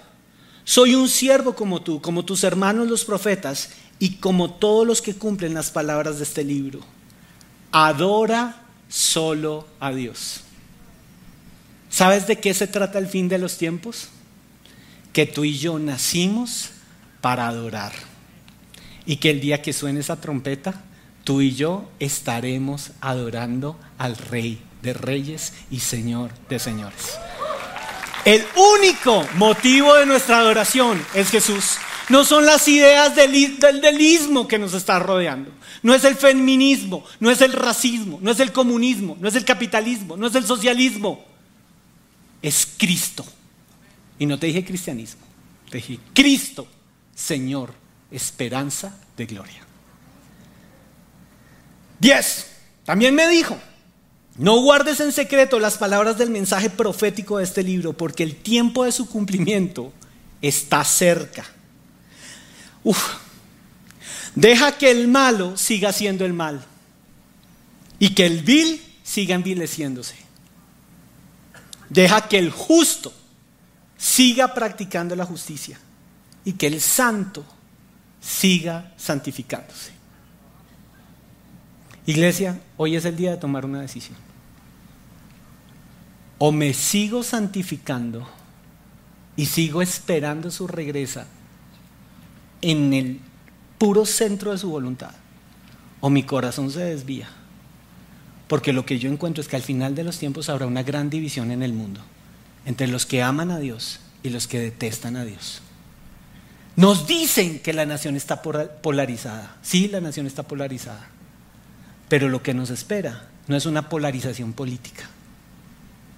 soy 0.63 0.95
un 0.95 1.07
siervo 1.07 1.53
como 1.53 1.81
tú, 1.81 2.01
como 2.01 2.25
tus 2.25 2.43
hermanos 2.43 2.87
los 2.87 3.05
profetas 3.05 3.69
y 3.99 4.15
como 4.15 4.51
todos 4.51 4.87
los 4.87 5.01
que 5.01 5.15
cumplen 5.15 5.53
las 5.53 5.69
palabras 5.69 6.17
de 6.17 6.23
este 6.23 6.43
libro. 6.43 6.79
Adora 7.71 8.63
solo 8.89 9.67
a 9.79 9.91
Dios. 9.91 10.41
¿Sabes 11.89 12.25
de 12.27 12.39
qué 12.39 12.53
se 12.53 12.67
trata 12.67 12.97
el 12.97 13.07
fin 13.07 13.29
de 13.29 13.37
los 13.37 13.57
tiempos? 13.57 14.09
que 15.13 15.25
tú 15.25 15.43
y 15.43 15.57
yo 15.57 15.77
nacimos 15.79 16.69
para 17.19 17.47
adorar. 17.47 17.93
Y 19.05 19.17
que 19.17 19.31
el 19.31 19.41
día 19.41 19.61
que 19.61 19.73
suene 19.73 19.99
esa 19.99 20.21
trompeta, 20.21 20.81
tú 21.23 21.41
y 21.41 21.55
yo 21.55 21.89
estaremos 21.99 22.91
adorando 23.01 23.79
al 23.97 24.17
Rey 24.17 24.61
de 24.81 24.93
Reyes 24.93 25.53
y 25.69 25.79
Señor 25.79 26.31
de 26.49 26.59
Señores. 26.59 27.17
El 28.25 28.45
único 28.55 29.25
motivo 29.35 29.95
de 29.95 30.05
nuestra 30.05 30.39
adoración 30.39 31.03
es 31.13 31.29
Jesús. 31.29 31.77
No 32.09 32.23
son 32.23 32.45
las 32.45 32.67
ideas 32.67 33.15
del, 33.15 33.59
del 33.59 33.81
delismo 33.81 34.47
que 34.47 34.59
nos 34.59 34.73
está 34.73 34.99
rodeando. 34.99 35.51
No 35.81 35.93
es 35.95 36.03
el 36.03 36.15
feminismo, 36.15 37.03
no 37.19 37.31
es 37.31 37.41
el 37.41 37.53
racismo, 37.53 38.19
no 38.21 38.31
es 38.31 38.39
el 38.39 38.51
comunismo, 38.51 39.17
no 39.19 39.27
es 39.27 39.35
el 39.35 39.45
capitalismo, 39.45 40.17
no 40.17 40.27
es 40.27 40.35
el 40.35 40.45
socialismo. 40.45 41.25
Es 42.41 42.67
Cristo. 42.77 43.25
Y 44.19 44.25
no 44.27 44.37
te 44.37 44.47
dije 44.47 44.63
cristianismo, 44.63 45.21
te 45.69 45.77
dije 45.77 45.99
Cristo, 46.13 46.67
Señor, 47.15 47.73
esperanza 48.11 48.95
de 49.17 49.25
gloria. 49.25 49.70
Diez, 52.01 52.47
también 52.83 53.13
me 53.13 53.27
dijo, 53.27 53.59
no 54.35 54.59
guardes 54.59 54.99
en 55.01 55.11
secreto 55.11 55.59
las 55.59 55.77
palabras 55.77 56.17
del 56.17 56.31
mensaje 56.31 56.71
profético 56.71 57.37
de 57.37 57.43
este 57.43 57.61
libro, 57.61 57.93
porque 57.93 58.23
el 58.23 58.37
tiempo 58.37 58.85
de 58.85 58.91
su 58.91 59.07
cumplimiento 59.07 59.93
está 60.41 60.83
cerca. 60.83 61.45
Uf. 62.83 63.17
Deja 64.33 64.79
que 64.79 64.89
el 64.89 65.09
malo 65.09 65.55
siga 65.57 65.93
siendo 65.93 66.25
el 66.25 66.33
mal 66.33 66.65
y 67.99 68.15
que 68.15 68.25
el 68.25 68.41
vil 68.41 68.81
siga 69.03 69.35
envileciéndose. 69.35 70.15
Deja 71.87 72.27
que 72.27 72.39
el 72.39 72.49
justo 72.49 73.13
siga 73.95 74.55
practicando 74.55 75.15
la 75.15 75.25
justicia 75.27 75.79
y 76.45 76.53
que 76.53 76.65
el 76.65 76.81
santo 76.81 77.45
siga 78.19 78.91
santificándose. 78.97 80.00
Iglesia, 82.05 82.59
hoy 82.77 82.95
es 82.95 83.05
el 83.05 83.15
día 83.15 83.31
de 83.31 83.37
tomar 83.37 83.65
una 83.65 83.81
decisión. 83.81 84.17
O 86.37 86.51
me 86.51 86.73
sigo 86.73 87.23
santificando 87.23 88.27
y 89.35 89.45
sigo 89.45 89.81
esperando 89.81 90.49
su 90.49 90.67
regresa 90.67 91.27
en 92.61 92.93
el 92.93 93.19
puro 93.77 94.05
centro 94.05 94.51
de 94.51 94.57
su 94.57 94.69
voluntad, 94.69 95.11
o 95.99 96.09
mi 96.09 96.23
corazón 96.23 96.71
se 96.71 96.83
desvía. 96.83 97.29
Porque 98.47 98.73
lo 98.73 98.85
que 98.85 98.99
yo 98.99 99.09
encuentro 99.09 99.41
es 99.41 99.47
que 99.47 99.55
al 99.55 99.61
final 99.61 99.95
de 99.95 100.03
los 100.03 100.17
tiempos 100.17 100.49
habrá 100.49 100.67
una 100.67 100.83
gran 100.83 101.09
división 101.09 101.51
en 101.51 101.63
el 101.63 101.73
mundo 101.73 102.01
entre 102.65 102.87
los 102.87 103.05
que 103.05 103.23
aman 103.23 103.49
a 103.51 103.59
Dios 103.59 103.99
y 104.23 104.29
los 104.29 104.47
que 104.47 104.59
detestan 104.59 105.15
a 105.15 105.25
Dios. 105.25 105.61
Nos 106.75 107.07
dicen 107.07 107.59
que 107.59 107.73
la 107.73 107.85
nación 107.85 108.15
está 108.15 108.41
polarizada. 108.41 109.57
Sí, 109.61 109.87
la 109.87 110.01
nación 110.01 110.27
está 110.27 110.43
polarizada. 110.43 111.07
Pero 112.11 112.27
lo 112.27 112.43
que 112.43 112.53
nos 112.53 112.71
espera 112.71 113.29
no 113.47 113.55
es 113.55 113.65
una 113.65 113.87
polarización 113.87 114.51
política. 114.51 115.09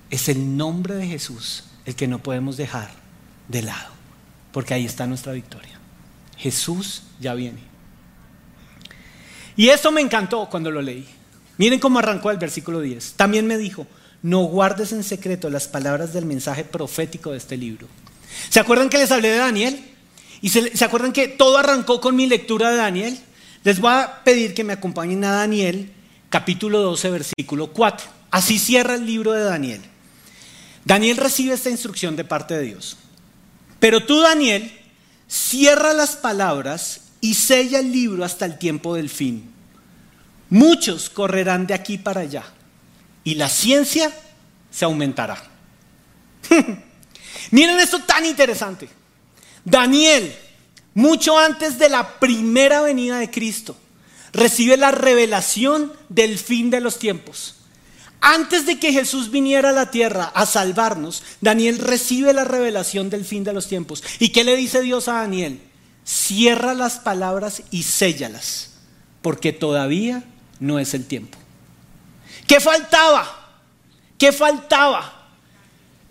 Es 0.09 0.27
el 0.27 0.57
nombre 0.57 0.95
de 0.95 1.05
Jesús 1.05 1.65
el 1.85 1.93
que 1.93 2.07
no 2.07 2.17
podemos 2.17 2.57
dejar 2.57 2.89
de 3.47 3.61
lado. 3.61 3.91
Porque 4.51 4.73
ahí 4.73 4.85
está 4.85 5.05
nuestra 5.05 5.33
victoria. 5.33 5.79
Jesús 6.35 7.03
ya 7.19 7.35
viene. 7.35 7.59
Y 9.55 9.69
esto 9.69 9.91
me 9.91 10.01
encantó 10.01 10.49
cuando 10.49 10.71
lo 10.71 10.81
leí. 10.81 11.07
Miren 11.59 11.79
cómo 11.79 11.99
arrancó 11.99 12.31
el 12.31 12.37
versículo 12.37 12.81
10. 12.81 13.13
También 13.13 13.45
me 13.45 13.59
dijo, 13.59 13.85
no 14.23 14.45
guardes 14.45 14.93
en 14.93 15.03
secreto 15.03 15.51
las 15.51 15.67
palabras 15.67 16.11
del 16.11 16.25
mensaje 16.25 16.63
profético 16.63 17.33
de 17.33 17.37
este 17.37 17.55
libro. 17.55 17.87
¿Se 18.49 18.59
acuerdan 18.59 18.89
que 18.89 18.97
les 18.97 19.11
hablé 19.11 19.29
de 19.29 19.37
Daniel? 19.37 19.79
¿Y 20.41 20.49
se, 20.49 20.83
acuerdan 20.83 21.13
que 21.13 21.27
todo 21.27 21.59
arrancó 21.59 22.01
con 22.01 22.15
mi 22.15 22.25
lectura 22.25 22.71
de 22.71 22.77
Daniel? 22.77 23.19
Les 23.63 23.79
voy 23.79 23.91
a 23.93 24.23
pedir 24.23 24.53
que 24.53 24.63
me 24.63 24.73
acompañen 24.73 25.23
a 25.23 25.31
Daniel, 25.31 25.91
capítulo 26.29 26.81
12, 26.81 27.09
versículo 27.09 27.67
4. 27.71 28.07
Así 28.29 28.59
cierra 28.59 28.95
el 28.95 29.05
libro 29.05 29.31
de 29.31 29.43
Daniel. 29.43 29.81
Daniel 30.83 31.17
recibe 31.17 31.53
esta 31.53 31.69
instrucción 31.69 32.15
de 32.15 32.25
parte 32.25 32.55
de 32.55 32.63
Dios. 32.63 32.97
Pero 33.79 34.05
tú, 34.05 34.19
Daniel, 34.19 34.71
cierra 35.27 35.93
las 35.93 36.17
palabras 36.17 37.01
y 37.21 37.35
sella 37.35 37.79
el 37.79 37.91
libro 37.91 38.25
hasta 38.25 38.45
el 38.45 38.57
tiempo 38.57 38.95
del 38.95 39.09
fin. 39.09 39.49
Muchos 40.49 41.09
correrán 41.09 41.65
de 41.65 41.73
aquí 41.73 41.97
para 41.97 42.21
allá 42.21 42.43
y 43.23 43.35
la 43.35 43.47
ciencia 43.47 44.11
se 44.69 44.83
aumentará. 44.83 45.41
Miren 47.51 47.79
esto 47.79 47.99
tan 48.03 48.25
interesante. 48.25 48.89
Daniel, 49.63 50.35
mucho 50.93 51.37
antes 51.37 51.79
de 51.79 51.89
la 51.89 52.19
primera 52.19 52.81
venida 52.81 53.17
de 53.17 53.31
Cristo, 53.31 53.75
recibe 54.31 54.77
la 54.77 54.91
revelación 54.91 55.93
del 56.09 56.37
fin 56.37 56.69
de 56.69 56.81
los 56.81 56.99
tiempos. 56.99 57.55
Antes 58.21 58.65
de 58.65 58.79
que 58.79 58.93
Jesús 58.93 59.31
viniera 59.31 59.69
a 59.69 59.73
la 59.73 59.91
tierra 59.91 60.31
a 60.33 60.45
salvarnos, 60.45 61.23
Daniel 61.41 61.79
recibe 61.79 62.31
la 62.33 62.45
revelación 62.45 63.09
del 63.09 63.25
fin 63.25 63.43
de 63.43 63.53
los 63.53 63.67
tiempos. 63.67 64.03
¿Y 64.19 64.29
qué 64.29 64.43
le 64.43 64.55
dice 64.55 64.81
Dios 64.81 65.07
a 65.07 65.15
Daniel? 65.15 65.59
Cierra 66.05 66.73
las 66.73 66.99
palabras 66.99 67.63
y 67.69 67.83
séllalas, 67.83 68.71
porque 69.21 69.51
todavía 69.51 70.23
no 70.59 70.79
es 70.79 70.93
el 70.93 71.05
tiempo. 71.05 71.37
¿Qué 72.47 72.59
faltaba? 72.59 73.59
¿Qué 74.17 74.31
faltaba? 74.31 75.27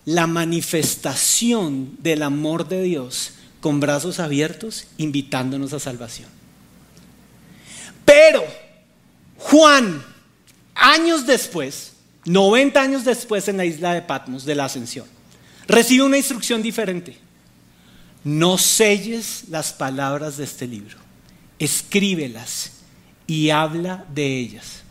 La 0.05 0.27
manifestación 0.27 1.97
del 2.01 2.23
amor 2.23 2.69
de 2.69 2.83
Dios 2.83 3.33
con 3.63 3.81
brazos 3.81 4.19
abiertos, 4.19 4.89
invitándonos 4.99 5.73
a 5.73 5.79
salvación. 5.81 6.29
Pero 8.05 8.45
Juan, 9.39 10.05
años 10.75 11.27
después, 11.27 11.93
90 12.25 12.81
años 12.83 13.05
después 13.05 13.47
en 13.49 13.57
la 13.57 13.65
isla 13.65 13.95
de 13.95 14.03
Patmos 14.03 14.45
de 14.45 14.57
la 14.57 14.65
ascensión, 14.67 15.07
recibe 15.69 16.05
una 16.05 16.19
instrucción 16.19 16.61
diferente. 16.61 17.17
No 18.25 18.59
selles 18.59 19.45
las 19.49 19.73
palabras 19.73 20.37
de 20.37 20.45
este 20.45 20.67
libro, 20.67 20.99
escríbelas 21.59 22.73
y 23.29 23.51
habla 23.51 24.05
de 24.13 24.39
ellas, 24.39 24.83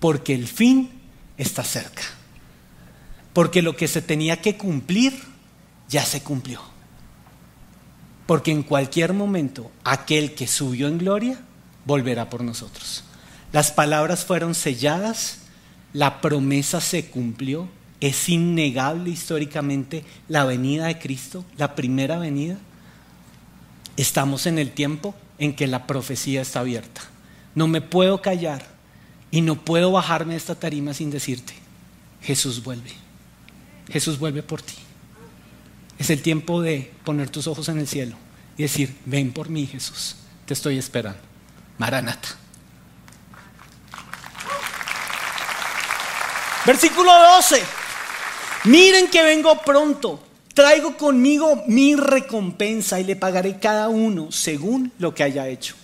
porque 0.00 0.34
el 0.34 0.46
fin 0.46 0.90
está 1.38 1.64
cerca. 1.64 2.02
Porque 3.32 3.62
lo 3.62 3.74
que 3.74 3.88
se 3.88 4.02
tenía 4.02 4.40
que 4.42 4.58
cumplir 4.58 5.14
ya 5.88 6.04
se 6.04 6.22
cumplió. 6.22 6.60
Porque 8.28 8.52
en 8.52 8.62
cualquier 8.62 9.12
momento 9.12 9.72
aquel 9.82 10.36
que 10.36 10.46
subió 10.46 10.86
en 10.86 10.98
gloria 10.98 11.40
volverá 11.84 12.30
por 12.30 12.44
nosotros. 12.44 13.02
Las 13.50 13.72
palabras 13.72 14.24
fueron 14.24 14.54
selladas 14.54 15.38
la 15.92 16.20
promesa 16.20 16.80
se 16.80 17.06
cumplió, 17.06 17.68
es 18.00 18.28
innegable 18.28 19.10
históricamente 19.10 20.04
la 20.28 20.44
venida 20.44 20.86
de 20.86 20.98
Cristo, 20.98 21.44
la 21.56 21.74
primera 21.74 22.18
venida. 22.18 22.58
Estamos 23.96 24.46
en 24.46 24.58
el 24.58 24.70
tiempo 24.70 25.14
en 25.38 25.56
que 25.56 25.66
la 25.66 25.86
profecía 25.86 26.42
está 26.42 26.60
abierta. 26.60 27.00
No 27.54 27.66
me 27.66 27.80
puedo 27.80 28.20
callar 28.20 28.64
y 29.30 29.40
no 29.40 29.56
puedo 29.56 29.90
bajarme 29.90 30.34
de 30.34 30.38
esta 30.38 30.54
tarima 30.54 30.94
sin 30.94 31.10
decirte, 31.10 31.54
Jesús 32.22 32.62
vuelve. 32.62 32.92
Jesús 33.90 34.18
vuelve 34.18 34.42
por 34.42 34.60
ti. 34.60 34.74
Es 35.98 36.10
el 36.10 36.22
tiempo 36.22 36.62
de 36.62 36.92
poner 37.04 37.28
tus 37.28 37.46
ojos 37.46 37.68
en 37.68 37.78
el 37.78 37.88
cielo 37.88 38.16
y 38.56 38.62
decir, 38.62 38.96
ven 39.04 39.32
por 39.32 39.48
mí 39.48 39.66
Jesús, 39.66 40.16
te 40.46 40.54
estoy 40.54 40.78
esperando. 40.78 41.20
Maranata. 41.78 42.28
Versículo 46.66 47.10
12. 47.36 47.62
Miren 48.64 49.08
que 49.08 49.22
vengo 49.22 49.60
pronto. 49.62 50.22
Traigo 50.54 50.96
conmigo 50.96 51.62
mi 51.66 51.94
recompensa 51.94 52.98
y 52.98 53.04
le 53.04 53.16
pagaré 53.16 53.58
cada 53.58 53.88
uno 53.88 54.32
según 54.32 54.92
lo 54.98 55.14
que 55.14 55.22
haya 55.22 55.46
hecho. 55.46 55.76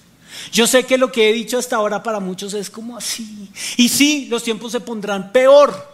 Yo 0.53 0.67
sé 0.67 0.85
que 0.85 0.99
lo 0.99 1.13
que 1.13 1.31
he 1.31 1.33
dicho 1.33 1.59
hasta 1.59 1.77
ahora 1.77 2.03
para 2.03 2.19
muchos 2.21 2.55
es 2.55 2.71
como 2.71 2.97
así. 2.97 3.49
Y 3.77 3.89
sí, 3.89 4.27
los 4.29 4.43
tiempos 4.43 4.73
se 4.73 4.81
pondrán 4.81 5.33
peor. 5.33 5.94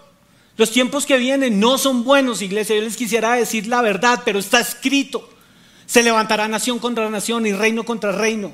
Los 0.60 0.72
tiempos 0.72 1.06
que 1.06 1.16
vienen 1.16 1.58
no 1.58 1.78
son 1.78 2.04
buenos, 2.04 2.42
iglesia. 2.42 2.76
Yo 2.76 2.82
les 2.82 2.98
quisiera 2.98 3.32
decir 3.32 3.66
la 3.66 3.80
verdad, 3.80 4.20
pero 4.26 4.38
está 4.38 4.60
escrito. 4.60 5.26
Se 5.86 6.02
levantará 6.02 6.48
nación 6.48 6.78
contra 6.78 7.08
nación 7.08 7.46
y 7.46 7.52
reino 7.54 7.82
contra 7.86 8.12
reino. 8.12 8.52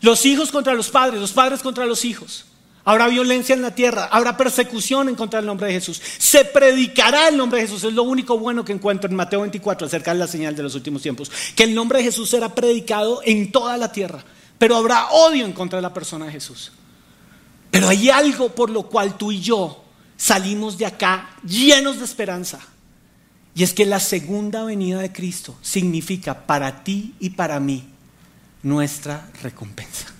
Los 0.00 0.24
hijos 0.24 0.52
contra 0.52 0.74
los 0.74 0.88
padres, 0.88 1.20
los 1.20 1.32
padres 1.32 1.60
contra 1.60 1.84
los 1.84 2.04
hijos. 2.04 2.44
Habrá 2.84 3.08
violencia 3.08 3.56
en 3.56 3.62
la 3.62 3.74
tierra, 3.74 4.04
habrá 4.04 4.36
persecución 4.36 5.08
en 5.08 5.16
contra 5.16 5.40
del 5.40 5.48
nombre 5.48 5.66
de 5.66 5.72
Jesús. 5.72 6.00
Se 6.18 6.44
predicará 6.44 7.26
el 7.26 7.36
nombre 7.36 7.60
de 7.60 7.66
Jesús. 7.66 7.82
Es 7.82 7.92
lo 7.92 8.04
único 8.04 8.38
bueno 8.38 8.64
que 8.64 8.72
encuentro 8.72 9.10
en 9.10 9.16
Mateo 9.16 9.40
24 9.40 9.88
acerca 9.88 10.12
de 10.12 10.20
la 10.20 10.28
señal 10.28 10.54
de 10.54 10.62
los 10.62 10.76
últimos 10.76 11.02
tiempos. 11.02 11.28
Que 11.56 11.64
el 11.64 11.74
nombre 11.74 11.98
de 11.98 12.04
Jesús 12.04 12.30
será 12.30 12.54
predicado 12.54 13.20
en 13.24 13.50
toda 13.50 13.76
la 13.76 13.90
tierra. 13.90 14.22
Pero 14.58 14.76
habrá 14.76 15.08
odio 15.08 15.44
en 15.44 15.52
contra 15.54 15.78
de 15.78 15.82
la 15.82 15.92
persona 15.92 16.26
de 16.26 16.30
Jesús. 16.30 16.70
Pero 17.72 17.88
hay 17.88 18.10
algo 18.10 18.50
por 18.50 18.70
lo 18.70 18.84
cual 18.84 19.18
tú 19.18 19.32
y 19.32 19.40
yo 19.40 19.87
salimos 20.18 20.76
de 20.76 20.84
acá 20.84 21.30
llenos 21.42 21.98
de 21.98 22.04
esperanza. 22.04 22.58
Y 23.54 23.62
es 23.62 23.72
que 23.72 23.86
la 23.86 24.00
segunda 24.00 24.64
venida 24.64 25.00
de 25.00 25.10
Cristo 25.10 25.56
significa 25.62 26.46
para 26.46 26.84
ti 26.84 27.14
y 27.18 27.30
para 27.30 27.58
mí 27.58 27.88
nuestra 28.62 29.30
recompensa 29.42 30.18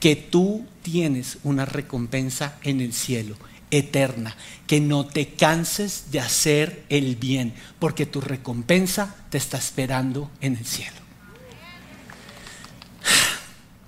que 0.00 0.16
tú 0.16 0.64
tienes 0.82 1.38
una 1.42 1.64
recompensa 1.64 2.56
en 2.62 2.80
el 2.80 2.92
cielo 2.92 3.36
eterna, 3.70 4.34
que 4.66 4.80
no 4.80 5.06
te 5.06 5.34
canses 5.34 6.10
de 6.10 6.20
hacer 6.20 6.84
el 6.88 7.16
bien, 7.16 7.54
porque 7.78 8.06
tu 8.06 8.20
recompensa 8.20 9.14
te 9.30 9.38
está 9.38 9.58
esperando 9.58 10.30
en 10.40 10.56
el 10.56 10.64
cielo. 10.64 10.96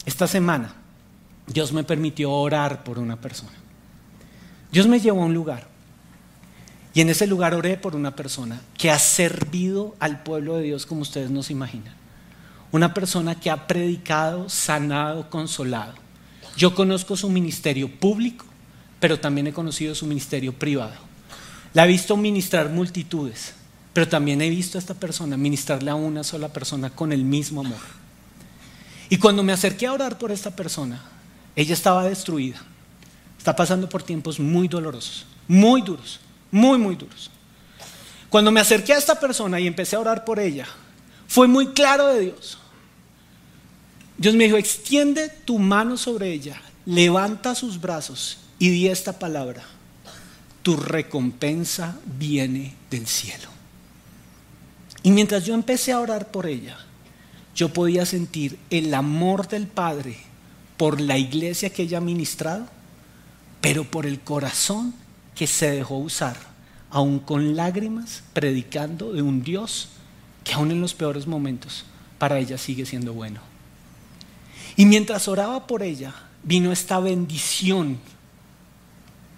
Esta 0.04 0.26
semana 0.26 0.74
Dios 1.46 1.72
me 1.72 1.84
permitió 1.84 2.30
orar 2.30 2.84
por 2.84 2.98
una 2.98 3.20
persona. 3.20 3.59
Dios 4.72 4.86
me 4.86 5.00
llevó 5.00 5.22
a 5.22 5.26
un 5.26 5.34
lugar 5.34 5.66
y 6.92 7.00
en 7.00 7.10
ese 7.10 7.26
lugar 7.26 7.54
oré 7.54 7.76
por 7.76 7.94
una 7.94 8.16
persona 8.16 8.60
que 8.76 8.90
ha 8.90 8.98
servido 8.98 9.94
al 10.00 10.22
pueblo 10.22 10.56
de 10.56 10.64
Dios 10.64 10.86
como 10.86 11.02
ustedes 11.02 11.30
no 11.30 11.42
se 11.42 11.52
imaginan. 11.52 11.94
Una 12.72 12.94
persona 12.94 13.34
que 13.34 13.50
ha 13.50 13.66
predicado, 13.66 14.48
sanado, 14.48 15.28
consolado. 15.30 15.94
Yo 16.56 16.74
conozco 16.74 17.16
su 17.16 17.28
ministerio 17.30 17.90
público, 17.90 18.44
pero 18.98 19.18
también 19.18 19.46
he 19.46 19.52
conocido 19.52 19.94
su 19.94 20.06
ministerio 20.06 20.52
privado. 20.52 20.94
La 21.74 21.84
he 21.84 21.88
visto 21.88 22.16
ministrar 22.16 22.68
multitudes, 22.68 23.54
pero 23.92 24.08
también 24.08 24.40
he 24.40 24.50
visto 24.50 24.78
a 24.78 24.80
esta 24.80 24.94
persona 24.94 25.36
ministrarle 25.36 25.90
a 25.90 25.94
una 25.94 26.24
sola 26.24 26.48
persona 26.48 26.90
con 26.90 27.12
el 27.12 27.24
mismo 27.24 27.60
amor. 27.60 27.78
Y 29.08 29.16
cuando 29.16 29.42
me 29.42 29.52
acerqué 29.52 29.86
a 29.86 29.92
orar 29.92 30.18
por 30.18 30.30
esta 30.32 30.54
persona, 30.54 31.02
ella 31.56 31.74
estaba 31.74 32.04
destruida. 32.04 32.60
Está 33.40 33.56
pasando 33.56 33.88
por 33.88 34.02
tiempos 34.02 34.38
muy 34.38 34.68
dolorosos, 34.68 35.24
muy 35.48 35.80
duros, 35.80 36.20
muy, 36.50 36.76
muy 36.76 36.94
duros. 36.94 37.30
Cuando 38.28 38.52
me 38.52 38.60
acerqué 38.60 38.92
a 38.92 38.98
esta 38.98 39.18
persona 39.18 39.58
y 39.58 39.66
empecé 39.66 39.96
a 39.96 40.00
orar 40.00 40.26
por 40.26 40.38
ella, 40.38 40.66
fue 41.26 41.48
muy 41.48 41.68
claro 41.68 42.08
de 42.08 42.20
Dios. 42.20 42.58
Dios 44.18 44.34
me 44.34 44.44
dijo, 44.44 44.58
extiende 44.58 45.30
tu 45.30 45.58
mano 45.58 45.96
sobre 45.96 46.30
ella, 46.30 46.60
levanta 46.84 47.54
sus 47.54 47.80
brazos 47.80 48.36
y 48.58 48.68
di 48.68 48.88
esta 48.88 49.18
palabra. 49.18 49.62
Tu 50.62 50.76
recompensa 50.76 51.96
viene 52.04 52.74
del 52.90 53.06
cielo. 53.06 53.48
Y 55.02 55.12
mientras 55.12 55.46
yo 55.46 55.54
empecé 55.54 55.92
a 55.92 56.00
orar 56.00 56.30
por 56.30 56.44
ella, 56.44 56.76
yo 57.54 57.70
podía 57.70 58.04
sentir 58.04 58.58
el 58.68 58.92
amor 58.92 59.48
del 59.48 59.66
Padre 59.66 60.18
por 60.76 61.00
la 61.00 61.16
iglesia 61.16 61.70
que 61.70 61.84
ella 61.84 61.96
ha 61.98 62.02
ministrado, 62.02 62.66
pero 63.60 63.84
por 63.84 64.06
el 64.06 64.20
corazón 64.20 64.94
que 65.34 65.46
se 65.46 65.70
dejó 65.70 65.98
usar, 65.98 66.36
aún 66.90 67.18
con 67.18 67.56
lágrimas, 67.56 68.22
predicando 68.32 69.12
de 69.12 69.22
un 69.22 69.42
Dios 69.42 69.90
que 70.44 70.54
aún 70.54 70.70
en 70.70 70.80
los 70.80 70.94
peores 70.94 71.26
momentos 71.26 71.84
para 72.18 72.38
ella 72.38 72.58
sigue 72.58 72.86
siendo 72.86 73.12
bueno. 73.12 73.40
Y 74.76 74.86
mientras 74.86 75.28
oraba 75.28 75.66
por 75.66 75.82
ella, 75.82 76.14
vino 76.42 76.72
esta 76.72 77.00
bendición 77.00 77.98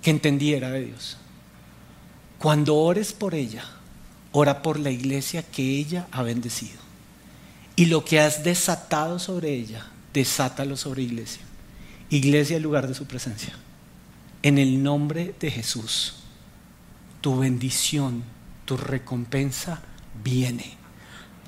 que 0.03 0.11
entendiera 0.11 0.71
de 0.71 0.87
Dios. 0.87 1.17
Cuando 2.39 2.77
ores 2.77 3.13
por 3.13 3.35
ella, 3.35 3.65
ora 4.33 4.63
por 4.63 4.79
la 4.79 4.91
iglesia 4.91 5.43
que 5.43 5.63
ella 5.63 6.07
ha 6.11 6.23
bendecido. 6.23 6.81
Y 7.77 7.87
lo 7.87 8.05
que 8.05 8.21
has 8.21 8.45
desatado 8.45 9.19
sobre 9.19 9.55
ella, 9.55 9.87
desátalo 10.13 10.77
sobre 10.77 11.03
iglesia. 11.03 11.43
Iglesia 12.11 12.57
el 12.57 12.63
lugar 12.63 12.87
de 12.87 12.95
su 12.95 13.07
presencia. 13.07 13.57
En 14.43 14.59
el 14.59 14.83
nombre 14.83 15.35
de 15.39 15.51
Jesús, 15.53 16.15
tu 17.21 17.39
bendición, 17.39 18.25
tu 18.65 18.77
recompensa 18.77 19.81
viene. 20.25 20.75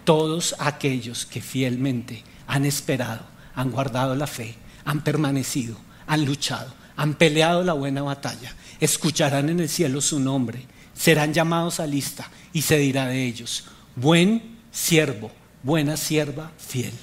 Todos 0.05 0.55
aquellos 0.61 1.27
que 1.27 1.41
fielmente 1.41 2.23
han 2.47 2.65
esperado 2.65 3.27
han 3.57 3.71
guardado 3.71 4.15
la 4.15 4.29
fe, 4.29 4.55
han 4.85 5.03
permanecido, 5.03 5.77
han 6.07 6.25
luchado, 6.25 6.73
han 6.97 7.15
peleado 7.15 7.65
la 7.65 7.73
buena 7.73 8.03
batalla. 8.03 8.55
Escucharán 8.79 9.49
en 9.49 9.59
el 9.61 9.69
cielo 9.69 10.01
su 10.01 10.21
nombre, 10.21 10.65
serán 10.95 11.33
llamados 11.33 11.81
a 11.81 11.87
lista 11.87 12.31
y 12.53 12.63
se 12.63 12.79
dirá 12.79 13.07
de 13.07 13.25
ellos, 13.25 13.65
buen 13.97 14.59
siervo, 14.71 15.33
buena 15.65 15.97
sierva, 15.97 16.53
fiel. 16.59 16.95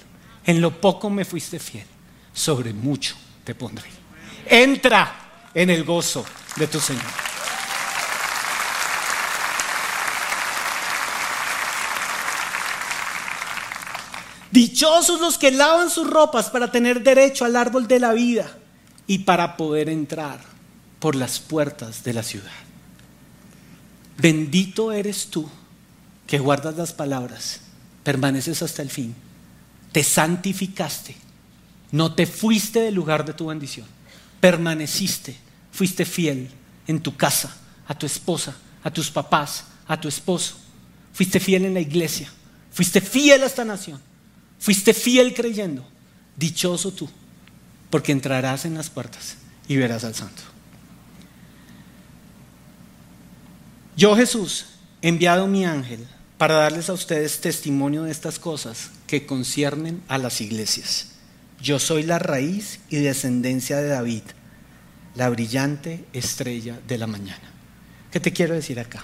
En 0.45 0.61
lo 0.61 0.79
poco 0.79 1.09
me 1.09 1.25
fuiste 1.25 1.59
fiel, 1.59 1.85
sobre 2.33 2.71
mucho 2.71 3.15
te 3.43 3.55
pondré. 3.55 3.89
Entra 4.45 5.20
en 5.53 5.69
el 5.69 5.83
gozo 5.83 6.25
de 6.55 6.67
tu 6.67 6.79
Señor. 6.79 7.03
Dichosos 14.51 15.21
los 15.21 15.37
que 15.37 15.51
lavan 15.51 15.89
sus 15.89 16.09
ropas 16.09 16.49
para 16.49 16.71
tener 16.71 17.03
derecho 17.03 17.45
al 17.45 17.55
árbol 17.55 17.87
de 17.87 17.99
la 17.99 18.11
vida 18.11 18.57
y 19.07 19.19
para 19.19 19.55
poder 19.55 19.87
entrar 19.87 20.41
por 20.99 21.15
las 21.15 21.39
puertas 21.39 22.03
de 22.03 22.13
la 22.13 22.21
ciudad. 22.21 22.51
Bendito 24.17 24.91
eres 24.91 25.27
tú 25.27 25.49
que 26.27 26.37
guardas 26.37 26.75
las 26.75 26.93
palabras, 26.93 27.61
permaneces 28.03 28.61
hasta 28.61 28.81
el 28.81 28.89
fin, 28.89 29.15
te 29.91 30.03
santificaste, 30.03 31.15
no 31.91 32.13
te 32.13 32.25
fuiste 32.25 32.81
del 32.81 32.93
lugar 32.93 33.25
de 33.25 33.33
tu 33.33 33.47
bendición, 33.47 33.87
permaneciste, 34.41 35.37
fuiste 35.71 36.03
fiel 36.03 36.49
en 36.87 36.99
tu 36.99 37.15
casa, 37.15 37.55
a 37.87 37.97
tu 37.97 38.05
esposa, 38.05 38.55
a 38.83 38.91
tus 38.91 39.09
papás, 39.09 39.65
a 39.87 39.99
tu 39.99 40.07
esposo, 40.07 40.57
fuiste 41.13 41.39
fiel 41.39 41.65
en 41.65 41.73
la 41.73 41.79
iglesia, 41.79 42.29
fuiste 42.71 42.99
fiel 42.99 43.43
a 43.43 43.45
esta 43.45 43.63
nación, 43.63 44.01
fuiste 44.59 44.93
fiel 44.93 45.33
creyendo, 45.33 45.87
dichoso 46.35 46.91
tú, 46.91 47.09
porque 47.89 48.11
entrarás 48.11 48.65
en 48.65 48.73
las 48.73 48.89
puertas 48.89 49.37
y 49.67 49.77
verás 49.77 50.03
al 50.03 50.15
santo. 50.15 50.41
Yo 53.95 54.15
Jesús 54.15 54.65
he 55.01 55.09
enviado 55.09 55.47
mi 55.47 55.65
ángel 55.65 56.07
para 56.37 56.55
darles 56.55 56.89
a 56.89 56.93
ustedes 56.93 57.39
testimonio 57.39 58.03
de 58.03 58.11
estas 58.11 58.39
cosas 58.39 58.89
que 59.05 59.27
conciernen 59.27 60.01
a 60.07 60.17
las 60.17 60.41
iglesias. 60.41 61.10
Yo 61.61 61.77
soy 61.77 62.03
la 62.03 62.17
raíz 62.17 62.79
y 62.89 62.97
descendencia 62.97 63.77
de 63.77 63.87
David, 63.87 64.23
la 65.15 65.29
brillante 65.29 66.03
estrella 66.11 66.79
de 66.87 66.97
la 66.97 67.05
mañana. 67.05 67.51
¿Qué 68.11 68.19
te 68.19 68.33
quiero 68.33 68.55
decir 68.55 68.79
acá? 68.79 69.03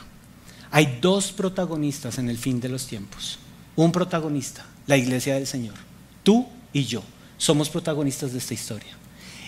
Hay 0.72 0.98
dos 1.00 1.32
protagonistas 1.32 2.18
en 2.18 2.30
el 2.30 2.38
fin 2.38 2.60
de 2.60 2.70
los 2.70 2.88
tiempos. 2.88 3.38
Un 3.76 3.92
protagonista, 3.92 4.66
la 4.88 4.98
iglesia 4.98 5.36
del 5.36 5.46
Señor. 5.46 5.76
Tú 6.24 6.48
y 6.74 6.86
yo 6.86 7.04
somos 7.38 7.70
protagonistas 7.70 8.32
de 8.32 8.40
esta 8.40 8.56
historia. 8.56 8.98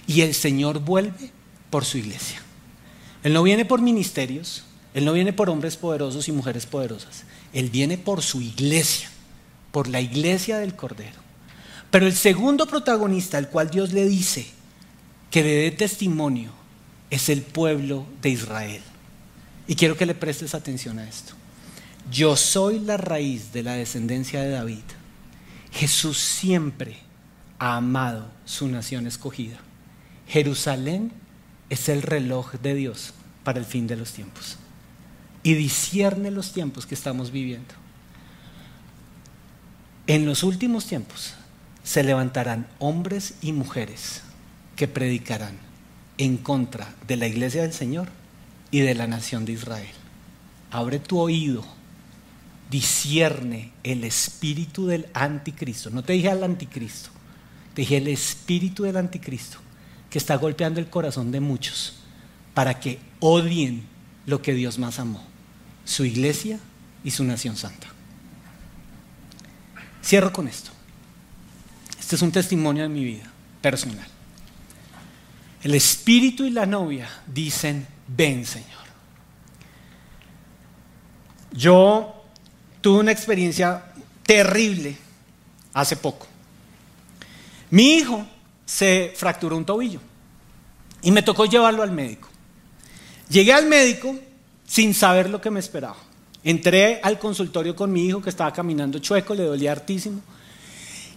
Y 0.05 0.21
el 0.21 0.35
Señor 0.35 0.79
vuelve 0.79 1.31
por 1.71 1.85
su 1.85 1.97
iglesia. 1.97 2.39
Él 3.23 3.33
no 3.33 3.41
viene 3.41 3.65
por 3.65 3.81
ministerios, 3.81 4.63
Él 4.93 5.03
no 5.03 5.13
viene 5.13 5.33
por 5.33 5.49
hombres 5.49 5.77
poderosos 5.77 6.27
y 6.27 6.31
mujeres 6.31 6.67
poderosas. 6.67 7.23
Él 7.53 7.69
viene 7.69 7.97
por 7.97 8.21
su 8.21 8.41
iglesia, 8.41 9.09
por 9.71 9.87
la 9.87 9.99
iglesia 9.99 10.59
del 10.59 10.75
Cordero. 10.75 11.28
Pero 11.91 12.05
el 12.05 12.15
segundo 12.15 12.67
protagonista, 12.67 13.37
al 13.37 13.49
cual 13.49 13.69
Dios 13.69 13.93
le 13.93 14.07
dice 14.07 14.45
que 15.31 15.43
le 15.43 15.55
dé 15.55 15.71
testimonio, 15.71 16.51
es 17.09 17.29
el 17.29 17.41
pueblo 17.41 18.05
de 18.21 18.29
Israel. 18.29 18.81
Y 19.67 19.75
quiero 19.75 19.97
que 19.97 20.05
le 20.05 20.15
prestes 20.15 20.53
atención 20.53 20.99
a 20.99 21.07
esto. 21.07 21.33
Yo 22.11 22.35
soy 22.35 22.79
la 22.79 22.97
raíz 22.97 23.51
de 23.51 23.63
la 23.63 23.73
descendencia 23.73 24.41
de 24.41 24.49
David. 24.49 24.83
Jesús 25.71 26.17
siempre 26.17 26.97
ha 27.57 27.77
amado 27.77 28.27
su 28.45 28.67
nación 28.67 29.05
escogida. 29.07 29.57
Jerusalén 30.27 31.11
es 31.69 31.89
el 31.89 32.01
reloj 32.01 32.53
de 32.53 32.75
Dios 32.75 33.13
para 33.43 33.59
el 33.59 33.65
fin 33.65 33.87
de 33.87 33.95
los 33.95 34.11
tiempos. 34.11 34.57
Y 35.41 35.53
discierne 35.53 36.31
los 36.31 36.51
tiempos 36.51 36.85
que 36.85 36.95
estamos 36.95 37.31
viviendo. 37.31 37.73
En 40.07 40.25
los 40.25 40.43
últimos 40.43 40.85
tiempos 40.85 41.35
se 41.83 42.03
levantarán 42.03 42.67
hombres 42.79 43.35
y 43.41 43.51
mujeres 43.51 44.21
que 44.75 44.87
predicarán 44.87 45.57
en 46.17 46.37
contra 46.37 46.93
de 47.07 47.17
la 47.17 47.27
iglesia 47.27 47.61
del 47.61 47.73
Señor 47.73 48.09
y 48.71 48.79
de 48.79 48.95
la 48.95 49.07
nación 49.07 49.45
de 49.45 49.53
Israel. 49.53 49.89
Abre 50.71 50.99
tu 50.99 51.19
oído, 51.19 51.65
discierne 52.69 53.71
el 53.83 54.03
espíritu 54.03 54.85
del 54.87 55.07
anticristo. 55.13 55.89
No 55.89 56.03
te 56.03 56.13
dije 56.13 56.29
al 56.29 56.43
anticristo, 56.43 57.09
te 57.73 57.81
dije 57.81 57.97
el 57.97 58.07
espíritu 58.07 58.83
del 58.83 58.97
anticristo 58.97 59.57
que 60.09 60.17
está 60.17 60.35
golpeando 60.35 60.79
el 60.79 60.89
corazón 60.89 61.31
de 61.31 61.39
muchos 61.39 61.95
para 62.53 62.79
que 62.79 62.99
odien 63.19 63.83
lo 64.25 64.41
que 64.41 64.53
Dios 64.53 64.77
más 64.79 64.99
amó, 64.99 65.23
su 65.85 66.05
iglesia 66.05 66.59
y 67.03 67.11
su 67.11 67.23
nación 67.23 67.55
santa. 67.55 67.87
Cierro 70.03 70.31
con 70.33 70.47
esto. 70.47 70.71
Este 72.09 72.15
es 72.15 72.21
un 72.23 72.31
testimonio 72.31 72.81
de 72.81 72.89
mi 72.89 73.03
vida 73.03 73.31
personal. 73.61 74.07
El 75.61 75.75
espíritu 75.75 76.43
y 76.43 76.49
la 76.49 76.65
novia 76.65 77.07
dicen, 77.27 77.85
ven 78.07 78.47
Señor. 78.47 78.81
Yo 81.51 82.23
tuve 82.81 83.01
una 83.01 83.11
experiencia 83.11 83.93
terrible 84.25 84.97
hace 85.75 85.97
poco. 85.97 86.25
Mi 87.69 87.97
hijo 87.97 88.25
se 88.65 89.13
fracturó 89.15 89.55
un 89.55 89.65
tobillo 89.65 89.99
y 91.03 91.11
me 91.11 91.21
tocó 91.21 91.45
llevarlo 91.45 91.83
al 91.83 91.91
médico. 91.91 92.27
Llegué 93.29 93.53
al 93.53 93.67
médico 93.67 94.15
sin 94.65 94.95
saber 94.95 95.29
lo 95.29 95.39
que 95.39 95.51
me 95.51 95.59
esperaba. 95.59 95.97
Entré 96.43 97.01
al 97.03 97.19
consultorio 97.19 97.75
con 97.75 97.91
mi 97.91 98.07
hijo 98.07 98.19
que 98.19 98.31
estaba 98.31 98.51
caminando 98.51 98.97
chueco, 98.97 99.35
le 99.35 99.43
dolía 99.43 99.73
hartísimo. 99.73 100.23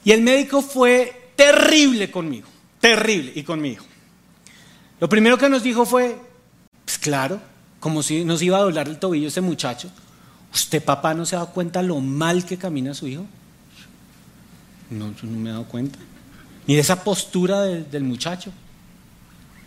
Y 0.05 0.13
el 0.13 0.23
médico 0.23 0.63
fue 0.63 1.31
terrible 1.37 2.11
conmigo, 2.11 2.49
terrible, 2.81 3.33
y 3.35 3.43
con 3.43 3.61
mi 3.61 3.71
hijo. 3.71 3.85
Lo 5.01 5.09
primero 5.09 5.39
que 5.39 5.49
nos 5.49 5.63
dijo 5.63 5.85
fue, 5.85 6.17
pues 6.85 6.99
claro, 6.99 7.41
como 7.81 8.03
si 8.03 8.25
nos 8.25 8.43
iba 8.43 8.59
a 8.59 8.63
doblar 8.63 8.89
el 8.89 8.99
tobillo 8.99 9.29
ese 9.29 9.41
muchacho. 9.41 9.91
¿Usted, 10.53 10.83
papá, 10.83 11.15
no 11.15 11.25
se 11.25 11.35
ha 11.35 11.41
dado 11.41 11.53
cuenta 11.53 11.83
lo 11.83 12.01
mal 12.01 12.45
que 12.45 12.59
camina 12.59 12.95
su 12.95 13.09
hijo? 13.09 13.27
No, 14.91 15.13
no 15.23 15.39
me 15.39 15.51
he 15.51 15.53
dado 15.53 15.65
cuenta. 15.65 15.99
Mire 16.67 16.81
esa 16.81 17.03
postura 17.03 17.63
del 17.63 18.05
muchacho. 18.05 18.53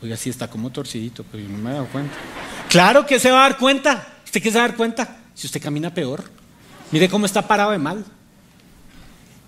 Oiga, 0.02 0.16
sí 0.16 0.30
está 0.30 0.48
como 0.50 0.70
torcidito, 0.70 1.26
pero 1.32 1.44
yo 1.44 1.50
no 1.50 1.58
me 1.58 1.72
he 1.72 1.74
dado 1.74 1.88
cuenta. 1.88 2.14
Claro 2.70 3.06
que 3.06 3.20
se 3.20 3.32
va 3.32 3.40
a 3.40 3.50
dar 3.50 3.58
cuenta. 3.58 4.08
¿Usted 4.24 4.42
qué 4.42 4.52
se 4.52 4.58
va 4.58 4.66
a 4.66 4.68
dar 4.68 4.78
cuenta? 4.78 5.18
Si 5.34 5.48
usted 5.48 5.62
camina 5.62 5.94
peor. 5.94 6.24
Mire 6.92 7.10
cómo 7.10 7.26
está 7.26 7.48
parado 7.48 7.72
de 7.72 7.80
mal. 7.80 8.06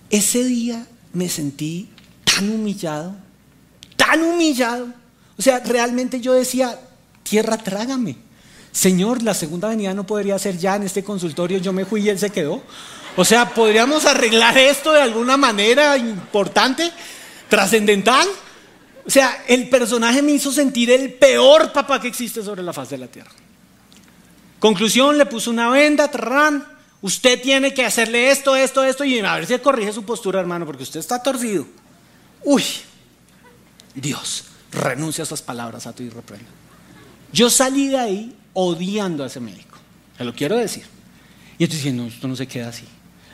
Ese 0.09 0.43
día 0.43 0.85
me 1.13 1.29
sentí 1.29 1.89
tan 2.23 2.49
humillado, 2.49 3.15
tan 3.95 4.21
humillado. 4.21 4.87
O 5.37 5.41
sea, 5.41 5.59
realmente 5.59 6.21
yo 6.21 6.33
decía, 6.33 6.79
tierra, 7.23 7.57
trágame. 7.57 8.17
Señor, 8.71 9.23
la 9.23 9.33
segunda 9.33 9.69
venida 9.69 9.93
no 9.93 10.05
podría 10.05 10.37
ser 10.37 10.57
ya 10.57 10.75
en 10.75 10.83
este 10.83 11.03
consultorio, 11.03 11.57
yo 11.57 11.73
me 11.73 11.85
fui 11.85 12.01
y 12.01 12.09
él 12.09 12.19
se 12.19 12.29
quedó. 12.29 12.61
O 13.15 13.25
sea, 13.25 13.49
¿podríamos 13.49 14.05
arreglar 14.05 14.57
esto 14.57 14.93
de 14.93 15.01
alguna 15.01 15.37
manera 15.37 15.97
importante, 15.97 16.91
trascendental? 17.49 18.27
O 19.05 19.09
sea, 19.09 19.43
el 19.47 19.69
personaje 19.69 20.21
me 20.21 20.33
hizo 20.33 20.51
sentir 20.51 20.91
el 20.91 21.13
peor 21.13 21.71
papá 21.71 21.99
que 21.99 22.07
existe 22.07 22.43
sobre 22.43 22.61
la 22.61 22.73
faz 22.73 22.91
de 22.91 22.97
la 22.99 23.07
tierra. 23.07 23.31
Conclusión, 24.59 25.17
le 25.17 25.25
puso 25.25 25.49
una 25.49 25.69
venda, 25.69 26.09
trarán, 26.09 26.76
Usted 27.01 27.41
tiene 27.41 27.73
que 27.73 27.85
hacerle 27.85 28.31
esto, 28.31 28.55
esto, 28.55 28.83
esto 28.83 29.03
y 29.03 29.19
a 29.19 29.35
ver 29.35 29.45
si 29.45 29.57
corrige 29.59 29.93
su 29.93 30.03
postura, 30.03 30.39
hermano, 30.39 30.65
porque 30.65 30.83
usted 30.83 30.99
está 30.99 31.21
torcido. 31.21 31.65
Uy, 32.43 32.63
Dios, 33.93 34.45
renuncia 34.71 35.21
a 35.21 35.25
esas 35.25 35.41
palabras 35.41 35.85
a 35.85 35.93
tu 35.93 36.03
y 36.03 36.09
reprenda. 36.09 36.47
Yo 37.31 37.49
salí 37.49 37.89
de 37.89 37.99
ahí 37.99 38.35
odiando 38.53 39.23
a 39.23 39.27
ese 39.27 39.39
médico, 39.39 39.77
se 40.17 40.23
lo 40.23 40.33
quiero 40.33 40.55
decir. 40.57 40.85
Y 41.59 41.63
estoy 41.63 41.77
diciendo, 41.77 42.05
esto 42.05 42.27
no 42.27 42.35
se 42.35 42.47
queda 42.47 42.69
así. 42.69 42.85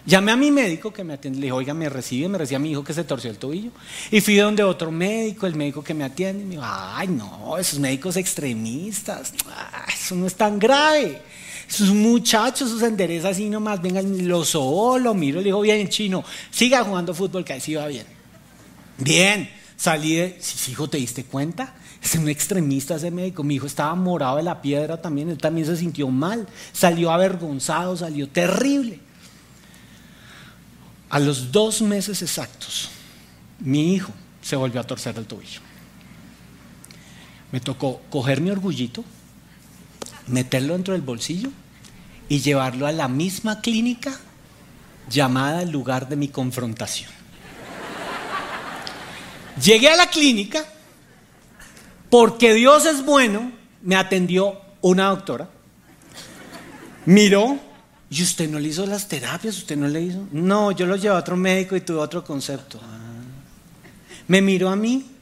Llamé 0.05 0.33
a 0.33 0.35
mi 0.35 0.51
médico 0.51 0.91
que 0.91 1.03
me 1.05 1.13
atiende, 1.13 1.39
le 1.39 1.45
dije, 1.45 1.53
oiga, 1.53 1.73
me 1.73 1.87
recibe, 1.87 2.27
me 2.27 2.37
recibe 2.37 2.57
a 2.57 2.59
mi 2.59 2.71
hijo 2.71 2.83
que 2.83 2.93
se 2.93 3.05
torció 3.05 3.29
el 3.29 3.37
tobillo. 3.37 3.71
Y 4.11 4.19
fui 4.19 4.35
donde 4.35 4.61
otro 4.61 4.91
médico, 4.91 5.47
el 5.47 5.55
médico 5.55 5.81
que 5.81 5.93
me 5.93 6.03
atiende, 6.03 6.43
y 6.43 6.45
me 6.45 6.51
dijo, 6.55 6.63
ay, 6.65 7.07
no, 7.07 7.57
esos 7.57 7.79
médicos 7.79 8.17
extremistas, 8.17 9.33
eso 9.87 10.15
no 10.15 10.27
es 10.27 10.35
tan 10.35 10.59
grave. 10.59 11.21
Sus 11.67 11.89
muchachos, 11.89 12.69
sus 12.69 12.81
endereza 12.83 13.29
así 13.29 13.49
nomás, 13.49 13.81
vengan, 13.81 14.27
lo 14.27 14.45
sobó, 14.45 14.99
lo 14.99 15.13
miro, 15.13 15.39
le 15.39 15.45
digo, 15.45 15.61
bien, 15.61 15.89
chino, 15.89 16.23
siga 16.51 16.83
jugando 16.83 17.13
fútbol, 17.13 17.43
que 17.43 17.53
así 17.53 17.75
va 17.75 17.87
bien. 17.87 18.05
Bien, 18.97 19.49
salí 19.75 20.15
de, 20.15 20.39
hijo, 20.69 20.87
¿te 20.87 20.97
diste 20.97 21.23
cuenta? 21.23 21.75
Es 22.01 22.15
un 22.15 22.27
extremista 22.27 22.95
ese 22.95 23.11
médico. 23.11 23.43
Mi 23.43 23.55
hijo 23.55 23.65
estaba 23.65 23.95
morado 23.95 24.37
de 24.37 24.43
la 24.43 24.61
piedra 24.61 25.01
también, 25.01 25.29
él 25.29 25.37
también 25.37 25.65
se 25.65 25.77
sintió 25.77 26.09
mal, 26.09 26.47
salió 26.73 27.11
avergonzado, 27.11 27.95
salió 27.95 28.27
terrible. 28.27 28.99
A 31.09 31.19
los 31.19 31.51
dos 31.51 31.81
meses 31.81 32.21
exactos, 32.21 32.89
mi 33.59 33.93
hijo 33.93 34.11
se 34.41 34.55
volvió 34.55 34.81
a 34.81 34.83
torcer 34.83 35.17
el 35.17 35.25
tobillo. 35.25 35.61
Me 37.51 37.59
tocó 37.59 38.01
coger 38.09 38.41
mi 38.41 38.49
orgullito, 38.49 39.03
meterlo 40.27 40.73
dentro 40.73 40.93
del 40.93 41.01
bolsillo 41.01 41.49
y 42.29 42.39
llevarlo 42.39 42.87
a 42.87 42.91
la 42.91 43.07
misma 43.07 43.61
clínica 43.61 44.19
llamada 45.09 45.61
el 45.61 45.71
lugar 45.71 46.07
de 46.07 46.15
mi 46.15 46.29
confrontación. 46.29 47.11
Llegué 49.61 49.89
a 49.89 49.95
la 49.95 50.07
clínica 50.07 50.65
porque 52.09 52.53
Dios 52.53 52.85
es 52.85 53.05
bueno, 53.05 53.51
me 53.81 53.95
atendió 53.95 54.59
una 54.81 55.07
doctora, 55.09 55.49
miró, 57.05 57.59
y 58.09 58.21
usted 58.21 58.47
no 58.49 58.59
le 58.59 58.69
hizo 58.69 58.85
las 58.85 59.07
terapias, 59.07 59.57
usted 59.57 59.75
no 59.75 59.87
le 59.87 60.01
hizo. 60.01 60.27
No, 60.31 60.71
yo 60.71 60.85
lo 60.85 60.95
llevé 60.95 61.15
a 61.15 61.17
otro 61.17 61.35
médico 61.35 61.75
y 61.75 61.81
tuve 61.81 61.97
otro 61.97 62.23
concepto. 62.23 62.79
Ah. 62.83 62.99
Me 64.27 64.41
miró 64.41 64.69
a 64.69 64.75
mí 64.75 65.13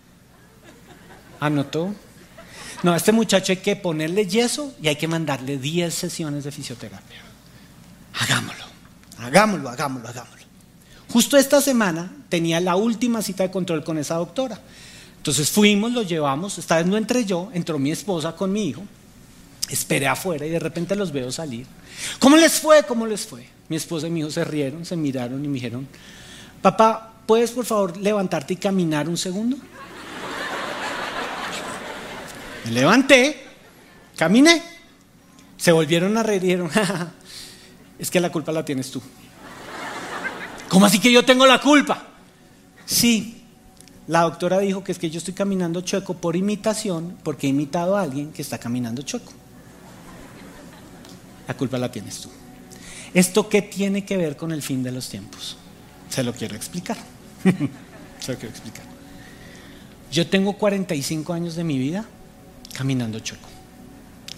¿Anotó? 1.42 1.96
No, 2.84 2.94
a 2.94 2.98
este 2.98 3.12
muchacho 3.12 3.52
hay 3.52 3.58
que 3.58 3.76
ponerle 3.76 4.26
yeso 4.26 4.74
y 4.82 4.88
hay 4.88 4.96
que 4.96 5.08
mandarle 5.08 5.58
10 5.58 5.94
sesiones 5.94 6.44
de 6.44 6.52
fisioterapia. 6.52 7.22
Hagámoslo, 8.14 8.66
hagámoslo, 9.20 9.70
hagámoslo, 9.70 10.10
hagámoslo. 10.10 10.42
Justo 11.10 11.38
esta 11.38 11.62
semana 11.62 12.12
tenía 12.30 12.60
la 12.60 12.76
última 12.76 13.22
cita 13.22 13.44
de 13.44 13.52
control 13.52 13.84
con 13.84 13.98
esa 13.98 14.16
doctora. 14.16 14.60
Entonces 15.18 15.52
fuimos, 15.52 15.92
lo 15.92 16.02
llevamos, 16.02 16.58
esta 16.58 16.78
vez 16.78 16.86
no 16.86 16.98
entré 16.98 17.26
yo, 17.26 17.50
entró 17.54 17.78
mi 17.78 17.92
esposa 17.92 18.36
con 18.36 18.52
mi 18.52 18.70
hijo, 18.70 18.82
esperé 19.70 20.08
afuera 20.08 20.46
y 20.46 20.50
de 20.50 20.60
repente 20.60 20.96
los 20.96 21.12
veo 21.12 21.32
salir. 21.32 21.68
¿Cómo 22.18 22.38
les 22.38 22.54
fue? 22.54 22.84
¿Cómo 22.84 23.06
les 23.06 23.28
fue? 23.28 23.46
Mi 23.70 23.76
esposa 23.76 24.08
y 24.08 24.10
mi 24.10 24.22
hijo 24.22 24.32
se 24.32 24.44
rieron, 24.44 24.86
se 24.86 24.96
miraron 24.96 25.44
y 25.46 25.48
me 25.48 25.56
dijeron, 25.56 25.88
papá, 26.62 27.14
¿puedes 27.28 27.52
por 27.52 27.66
favor 27.66 27.98
levantarte 27.98 28.54
y 28.54 28.58
caminar 28.58 29.08
un 29.08 29.18
segundo? 29.18 29.58
Me 32.66 32.72
levanté, 32.72 33.44
caminé, 34.16 34.62
se 35.58 35.72
volvieron 35.72 36.18
a 36.18 36.24
reír 36.24 36.42
dijeron, 36.42 36.70
es 38.00 38.10
que 38.10 38.20
la 38.20 38.32
culpa 38.32 38.52
la 38.52 38.66
tienes 38.66 38.92
tú. 38.92 39.02
¿Cómo 40.70 40.86
así 40.86 41.00
que 41.00 41.12
yo 41.12 41.26
tengo 41.26 41.46
la 41.46 41.60
culpa? 41.60 42.08
Sí, 42.86 43.44
la 44.08 44.22
doctora 44.22 44.60
dijo 44.60 44.84
que 44.84 44.92
es 44.92 45.00
que 45.00 45.10
yo 45.10 45.18
estoy 45.18 45.34
caminando 45.34 45.82
chueco 45.82 46.16
por 46.16 46.36
imitación 46.36 47.18
porque 47.24 47.48
he 47.48 47.50
imitado 47.50 47.98
a 47.98 48.02
alguien 48.02 48.32
que 48.32 48.42
está 48.42 48.58
caminando 48.58 49.02
chueco. 49.02 49.32
La 51.48 51.56
culpa 51.56 51.78
la 51.78 51.92
tienes 51.92 52.22
tú. 52.22 52.30
¿Esto 53.14 53.50
qué 53.50 53.62
tiene 53.62 54.06
que 54.06 54.18
ver 54.18 54.38
con 54.38 54.52
el 54.52 54.62
fin 54.62 54.84
de 54.84 54.92
los 54.92 55.10
tiempos? 55.10 55.58
Se 56.10 56.24
lo 56.24 56.34
quiero 56.34 56.56
explicar. 56.56 56.98
Se 58.20 58.34
lo 58.34 58.38
quiero 58.38 58.50
explicar. 58.50 58.84
Yo 60.12 60.28
tengo 60.28 60.54
45 60.54 61.34
años 61.34 61.56
de 61.56 61.64
mi 61.64 61.78
vida 61.78 62.06
caminando 62.82 63.20
chueco. 63.20 63.48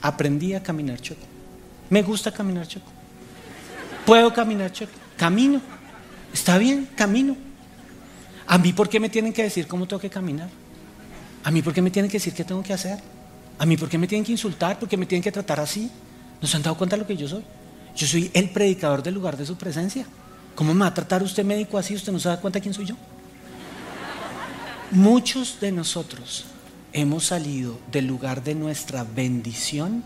Aprendí 0.02 0.54
a 0.54 0.62
caminar 0.62 1.00
chueco. 1.00 1.26
Me 1.90 2.02
gusta 2.02 2.30
caminar 2.30 2.68
chueco. 2.68 2.92
Puedo 4.06 4.34
caminar 4.34 4.70
chueco. 4.70 4.92
Camino. 5.16 5.62
Está 6.34 6.58
bien, 6.58 6.90
camino. 6.94 7.38
¿A 8.48 8.58
mí 8.58 8.74
por 8.74 8.90
qué 8.90 9.00
me 9.00 9.08
tienen 9.08 9.32
que 9.32 9.44
decir 9.44 9.66
cómo 9.66 9.88
tengo 9.88 10.02
que 10.02 10.10
caminar? 10.10 10.50
¿A 11.46 11.52
mí 11.52 11.62
por 11.62 11.74
qué 11.74 11.82
me 11.82 11.90
tienen 11.90 12.12
que 12.12 12.18
decir 12.18 12.34
qué 12.34 12.44
tengo 12.44 12.62
que 12.62 12.74
hacer? 12.74 13.00
¿A 13.60 13.66
mí 13.66 13.78
por 13.78 13.88
qué 13.88 13.98
me 13.98 14.08
tienen 14.08 14.26
que 14.26 14.34
insultar? 14.34 14.78
¿Por 14.78 14.90
qué 14.90 14.98
me 14.98 15.06
tienen 15.06 15.24
que 15.24 15.32
tratar 15.32 15.62
así? 15.62 15.90
¿No 16.42 16.46
se 16.46 16.58
han 16.58 16.64
dado 16.64 16.76
cuenta 16.78 16.98
de 16.98 17.04
lo 17.04 17.08
que 17.08 17.16
yo 17.16 17.30
soy? 17.30 17.46
Yo 17.96 18.06
soy 18.06 18.30
el 18.34 18.50
predicador 18.50 19.02
del 19.02 19.14
lugar 19.14 19.38
de 19.38 19.46
su 19.46 19.56
presencia. 19.56 20.06
¿Cómo 20.54 20.74
me 20.74 20.82
va 20.82 20.88
a 20.88 20.94
tratar 20.94 21.24
usted 21.24 21.46
médico 21.46 21.78
así? 21.78 21.96
¿Usted 21.96 22.12
no 22.12 22.20
se 22.20 22.28
da 22.28 22.42
cuenta 22.42 22.60
quién 22.60 22.74
soy 22.74 22.88
yo? 22.88 22.98
Muchos 24.92 25.62
de 25.62 25.72
nosotros 25.72 26.48
hemos 26.94 27.26
salido 27.26 27.80
del 27.92 28.08
lugar 28.08 28.44
de 28.44 28.56
nuestra 28.56 29.04
bendición 29.04 30.04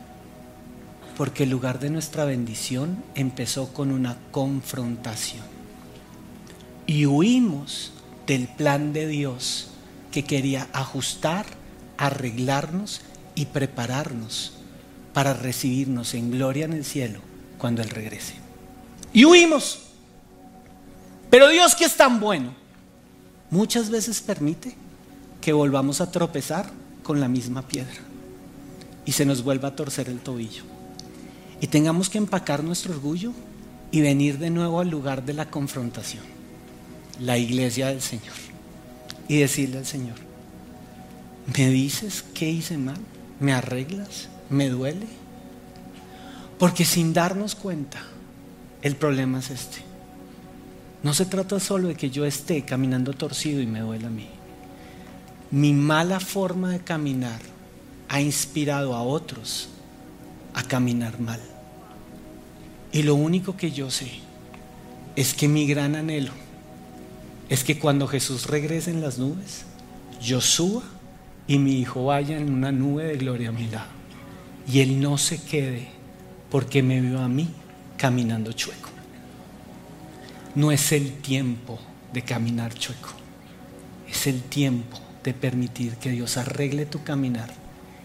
porque 1.18 1.44
el 1.44 1.50
lugar 1.50 1.80
de 1.80 1.90
nuestra 1.90 2.26
bendición 2.26 3.04
empezó 3.16 3.74
con 3.74 3.92
una 3.92 4.18
confrontación. 4.32 5.44
Y 6.86 7.06
huimos 7.06 7.92
del 8.26 8.48
plan 8.48 8.94
de 8.94 9.08
Dios 9.08 9.70
que 10.12 10.24
quería 10.24 10.68
ajustar, 10.74 11.46
arreglarnos 11.98 13.02
y 13.36 13.48
prepararnos 13.48 14.54
para 15.14 15.34
recibirnos 15.34 16.14
en 16.14 16.32
gloria 16.32 16.66
en 16.66 16.74
el 16.74 16.86
cielo 16.86 17.20
cuando 17.58 17.82
Él 17.82 17.90
regrese. 17.90 18.36
Y 19.12 19.26
huimos. 19.26 19.80
Pero 21.32 21.50
Dios 21.50 21.76
que 21.76 21.86
es 21.86 21.98
tan 21.98 22.20
bueno, 22.20 22.54
muchas 23.50 23.90
veces 23.90 24.22
permite 24.22 24.76
que 25.48 25.54
volvamos 25.54 26.02
a 26.02 26.12
tropezar 26.12 26.70
con 27.04 27.22
la 27.22 27.30
misma 27.30 27.62
piedra 27.62 28.02
y 29.06 29.14
se 29.14 29.26
nos 29.26 29.46
vuelva 29.46 29.70
a 29.70 29.76
torcer 29.78 30.10
el 30.10 30.20
tobillo. 30.20 30.64
Y 31.62 31.68
tengamos 31.68 32.10
que 32.10 32.18
empacar 32.18 32.66
nuestro 32.66 32.94
orgullo 32.94 33.32
y 33.90 34.02
venir 34.02 34.40
de 34.40 34.50
nuevo 34.50 34.82
al 34.82 34.90
lugar 34.90 35.24
de 35.24 35.32
la 35.32 35.50
confrontación 35.50 36.22
la 37.22 37.38
iglesia 37.38 37.88
del 37.88 38.02
Señor 38.02 38.36
y 39.30 39.38
decirle 39.38 39.78
al 39.78 39.86
Señor, 39.86 40.18
¿me 41.58 41.70
dices 41.70 42.26
qué 42.34 42.50
hice 42.50 42.78
mal? 42.78 43.00
¿Me 43.40 43.54
arreglas? 43.54 44.28
¿Me 44.50 44.68
duele? 44.68 45.08
Porque 46.60 46.84
sin 46.84 47.14
darnos 47.14 47.56
cuenta, 47.56 48.00
el 48.82 48.98
problema 48.98 49.40
es 49.40 49.52
este. 49.52 49.78
No 51.04 51.14
se 51.14 51.26
trata 51.26 51.58
solo 51.62 51.88
de 51.88 51.96
que 51.96 52.10
yo 52.10 52.26
esté 52.26 52.66
caminando 52.66 53.14
torcido 53.14 53.62
y 53.62 53.66
me 53.66 53.80
duele 53.80 54.08
a 54.08 54.10
mí. 54.10 54.28
Mi 55.52 55.72
mala 55.72 56.20
forma 56.20 56.72
de 56.72 56.80
caminar 56.80 57.40
ha 58.10 58.20
inspirado 58.20 58.94
a 58.94 59.02
otros 59.02 59.70
a 60.54 60.64
caminar 60.64 61.20
mal. 61.20 61.40
Y 62.92 63.04
lo 63.04 63.16
único 63.16 63.56
que 63.56 63.72
yo 63.72 63.90
sé 63.90 64.12
es 65.16 65.34
que 65.34 65.48
mi 65.48 65.66
gran 65.66 65.96
anhelo 65.96 66.32
es 67.48 67.64
que 67.64 67.80
cuando 67.80 68.08
Jesús 68.08 68.48
regrese 68.48 68.92
en 68.92 69.02
las 69.02 69.20
nubes, 69.20 69.66
yo 70.22 70.42
suba 70.42 70.84
y 71.48 71.60
mi 71.60 71.80
hijo 71.80 72.06
vaya 72.06 72.38
en 72.38 72.52
una 72.52 72.72
nube 72.74 73.06
de 73.06 73.18
gloria 73.18 73.50
a 73.50 73.54
mi 73.54 73.68
lado. 73.68 73.88
Y 74.72 74.82
él 74.82 75.00
no 75.00 75.18
se 75.18 75.42
quede 75.42 75.88
porque 76.52 76.84
me 76.84 77.00
vio 77.00 77.20
a 77.22 77.30
mí 77.30 77.48
caminando 77.96 78.52
chueco. 78.52 78.90
No 80.56 80.74
es 80.74 80.92
el 80.92 81.14
tiempo 81.14 81.80
de 82.12 82.22
caminar 82.24 82.74
chueco. 82.74 83.12
Es 84.10 84.28
el 84.28 84.42
tiempo 84.42 85.07
de 85.24 85.34
permitir 85.34 85.96
que 85.98 86.12
Dios 86.12 86.38
arregle 86.38 86.86
tu 86.86 87.04
caminar 87.04 87.50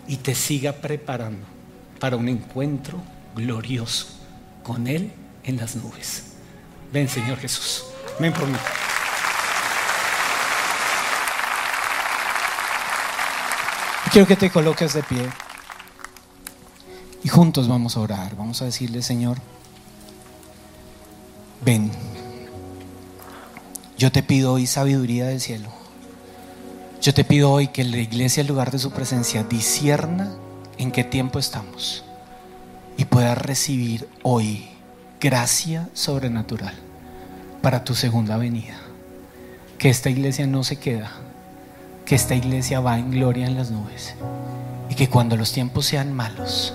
y 0.06 0.16
te 0.16 0.34
siga 0.34 0.72
preparando 0.72 1.46
para 2.00 2.16
un 2.16 2.28
encuentro 2.28 3.00
glorioso 3.36 4.06
con 4.62 4.86
Él 4.86 5.12
en 5.44 5.56
las 5.56 5.76
nubes. 5.76 6.24
Ven, 6.92 7.08
Señor 7.08 7.38
Jesús. 7.38 7.84
Ven 8.18 8.32
por 8.32 8.46
mí. 8.46 8.56
Quiero 14.12 14.26
que 14.26 14.36
te 14.36 14.50
coloques 14.50 14.92
de 14.92 15.02
pie 15.02 15.26
y 17.24 17.28
juntos 17.28 17.66
vamos 17.66 17.96
a 17.96 18.00
orar. 18.00 18.36
Vamos 18.36 18.60
a 18.60 18.66
decirle, 18.66 19.00
Señor, 19.02 19.38
ven. 21.64 21.90
Yo 23.96 24.12
te 24.12 24.22
pido 24.22 24.52
hoy 24.52 24.66
sabiduría 24.66 25.26
del 25.28 25.40
cielo. 25.40 25.81
Yo 27.02 27.12
te 27.12 27.24
pido 27.24 27.50
hoy 27.50 27.68
que 27.68 27.84
la 27.84 27.98
iglesia, 27.98 28.40
en 28.40 28.46
lugar 28.46 28.70
de 28.70 28.78
su 28.78 28.92
presencia, 28.92 29.42
disierna 29.42 30.30
en 30.78 30.92
qué 30.92 31.04
tiempo 31.04 31.38
estamos 31.38 32.04
y 32.96 33.04
pueda 33.04 33.34
recibir 33.34 34.08
hoy 34.22 34.68
gracia 35.20 35.88
sobrenatural 35.92 36.74
para 37.60 37.84
tu 37.84 37.94
segunda 37.94 38.36
venida. 38.36 38.78
Que 39.78 39.90
esta 39.90 40.10
iglesia 40.10 40.46
no 40.46 40.62
se 40.62 40.78
queda 40.78 41.10
que 42.04 42.14
esta 42.14 42.34
iglesia 42.34 42.80
va 42.80 42.98
en 42.98 43.10
gloria 43.10 43.46
en 43.46 43.54
las 43.54 43.70
nubes 43.70 44.14
y 44.90 44.94
que 44.94 45.08
cuando 45.08 45.36
los 45.36 45.52
tiempos 45.52 45.86
sean 45.86 46.12
malos, 46.12 46.74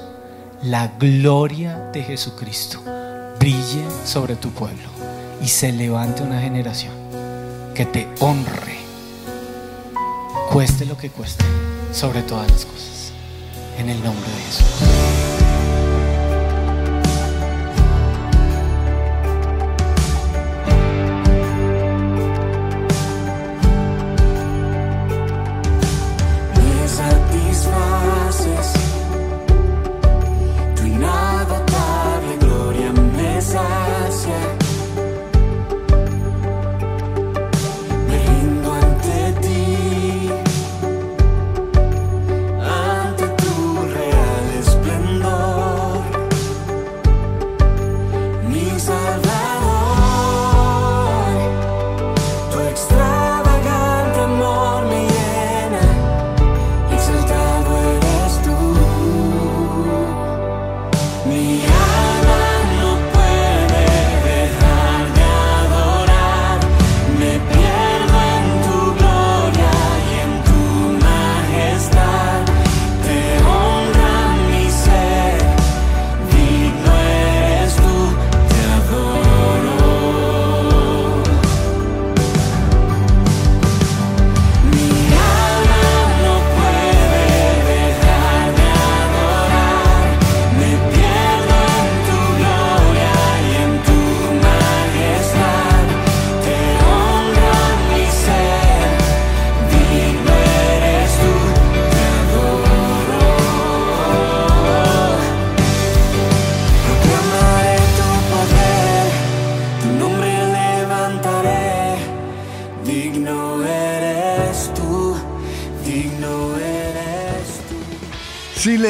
la 0.63 0.88
gloria 0.99 1.78
de 1.93 2.03
Jesucristo 2.03 2.82
brille 3.39 3.84
sobre 4.05 4.36
tu 4.36 4.49
pueblo 4.51 4.89
y 5.41 5.47
se 5.47 5.71
levante 5.71 6.23
una 6.23 6.41
generación 6.41 6.93
que 7.75 7.86
te 7.86 8.07
honre, 8.19 8.76
cueste 10.52 10.86
lo 10.86 10.98
que 10.98 11.10
cueste, 11.10 11.43
sobre 11.91 12.22
todas 12.24 12.50
las 12.50 12.66
cosas, 12.66 13.12
en 13.78 13.89
el 13.89 14.02
nombre 14.04 14.30
de 14.32 14.41
Jesús. 14.41 15.16